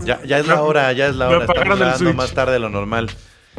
[0.03, 1.45] Ya, ya es la hora, ya es la Me hora.
[1.93, 3.09] Estamos más tarde de lo normal.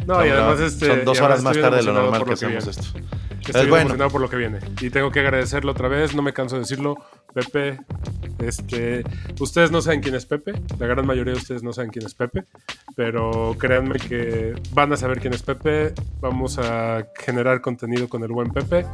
[0.05, 0.87] No, y además este.
[0.87, 2.99] Son dos horas más tarde de lo normal que hacemos esto.
[3.41, 3.81] Estoy Es bueno.
[3.83, 4.59] emocionado por lo que viene.
[4.81, 6.13] Y tengo que agradecerlo otra vez.
[6.13, 6.97] No me canso de decirlo.
[7.33, 7.79] Pepe,
[8.39, 9.03] este,
[9.39, 10.53] ustedes no saben quién es Pepe.
[10.79, 12.43] La gran mayoría de ustedes no saben quién es Pepe.
[12.95, 15.93] Pero créanme que van a saber quién es Pepe.
[16.19, 18.85] Vamos a generar contenido con el buen Pepe.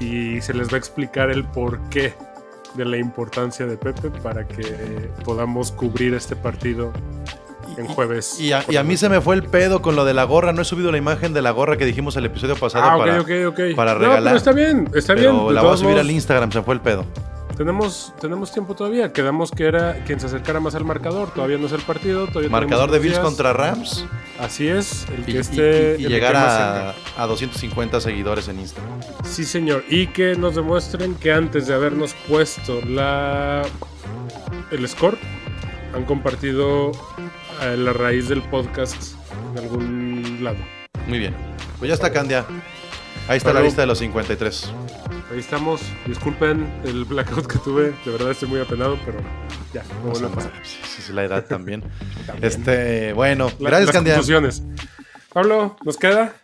[0.00, 2.12] Y se les va a explicar el porqué
[2.74, 6.92] de la importancia de Pepe para que podamos cubrir este partido
[7.76, 8.40] en jueves.
[8.40, 10.52] Y a, y a mí se me fue el pedo con lo de la gorra.
[10.52, 13.20] No he subido la imagen de la gorra que dijimos el episodio pasado Ah, para,
[13.20, 13.60] ok, ok.
[13.76, 14.22] para No, regalar.
[14.24, 15.54] pero está bien, está pero bien.
[15.54, 17.04] La voy a subir modos, al Instagram, se me fue el pedo.
[17.56, 19.14] Tenemos, tenemos tiempo todavía.
[19.14, 21.30] Quedamos que era quien se acercara más al marcador.
[21.32, 22.26] Todavía no es el partido.
[22.26, 24.04] Todavía Marcador de Bills contra Rams
[24.38, 25.06] Así es.
[25.08, 25.96] El y, que y- esté.
[25.98, 28.92] y- y el que llegar más a, a 250 seguidores en Instagram.
[29.24, 29.84] Sí, señor.
[29.88, 33.62] Y que nos demuestren que antes de habernos puesto la
[34.70, 35.16] el score,
[35.94, 36.92] han compartido
[37.62, 39.14] eh, la raíz del podcast
[39.52, 40.58] en algún lado.
[41.06, 41.34] Muy bien.
[41.78, 42.44] Pues ya está Candia.
[43.28, 43.66] Ahí está la Salud.
[43.66, 44.72] lista de los 53.
[45.32, 45.80] Ahí estamos.
[46.06, 47.92] Disculpen el blackout que tuve.
[48.04, 49.18] De verdad estoy muy apenado, pero
[49.74, 50.52] ya, no vuelve a pasar.
[50.62, 51.82] Sí, sí, sí, la edad también.
[52.26, 52.44] También.
[52.44, 54.12] Este, bueno, La- gracias las Candia.
[54.14, 54.62] conclusiones.
[55.32, 56.34] Pablo, ¿nos queda?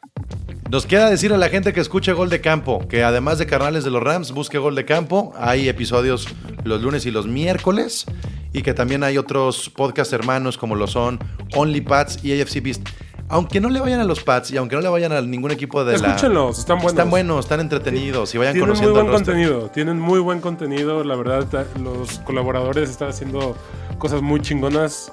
[0.71, 3.85] Nos queda decir a la gente que escuche Gol de Campo, que además de Carnales
[3.85, 5.33] de los Rams, busque Gol de Campo.
[5.39, 6.27] Hay episodios
[6.65, 8.07] los lunes y los miércoles.
[8.53, 11.19] Y que también hay otros podcast hermanos como lo son
[11.55, 12.89] OnlyPads y AFC Beast.
[13.29, 15.83] Aunque no le vayan a los Pats y aunque no le vayan a ningún equipo
[15.85, 16.09] de la...
[16.09, 16.93] Escúchenlos, están buenos.
[16.93, 19.35] Están buenos, están entretenidos y vayan Tienen muy conociendo buen al roster.
[19.35, 23.57] contenido, tienen muy buen contenido, la verdad, los colaboradores están haciendo
[23.97, 25.13] cosas muy chingonas.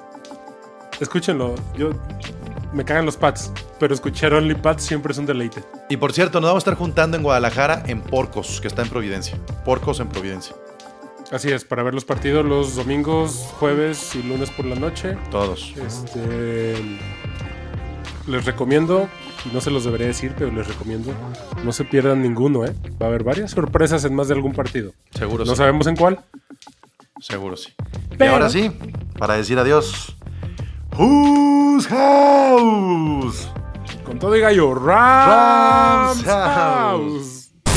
[1.00, 1.92] Escúchenlo, yo
[2.74, 5.64] me cagan los pads, pero escuchar Only Pads siempre es un deleite.
[5.88, 8.90] Y por cierto, nos vamos a estar juntando en Guadalajara en Porcos, que está en
[8.90, 9.38] Providencia.
[9.64, 10.54] Porcos en Providencia.
[11.30, 15.16] Así es, para ver los partidos los domingos, jueves y lunes por la noche.
[15.30, 15.74] Todos.
[15.76, 16.74] Este
[18.26, 19.08] les recomiendo,
[19.52, 21.12] no se los debería decir, pero les recomiendo,
[21.64, 22.72] no se pierdan ninguno, ¿eh?
[23.00, 24.92] Va a haber varias sorpresas en más de algún partido.
[25.12, 25.56] Seguro No sí.
[25.56, 26.20] sabemos en cuál.
[27.20, 27.72] Seguro sí.
[28.18, 28.70] Y ahora sí,
[29.18, 30.16] para decir adiós.
[30.96, 33.48] Whose house?
[34.04, 36.54] Con todo y gallo, Rams, Rams House.
[36.54, 37.39] House.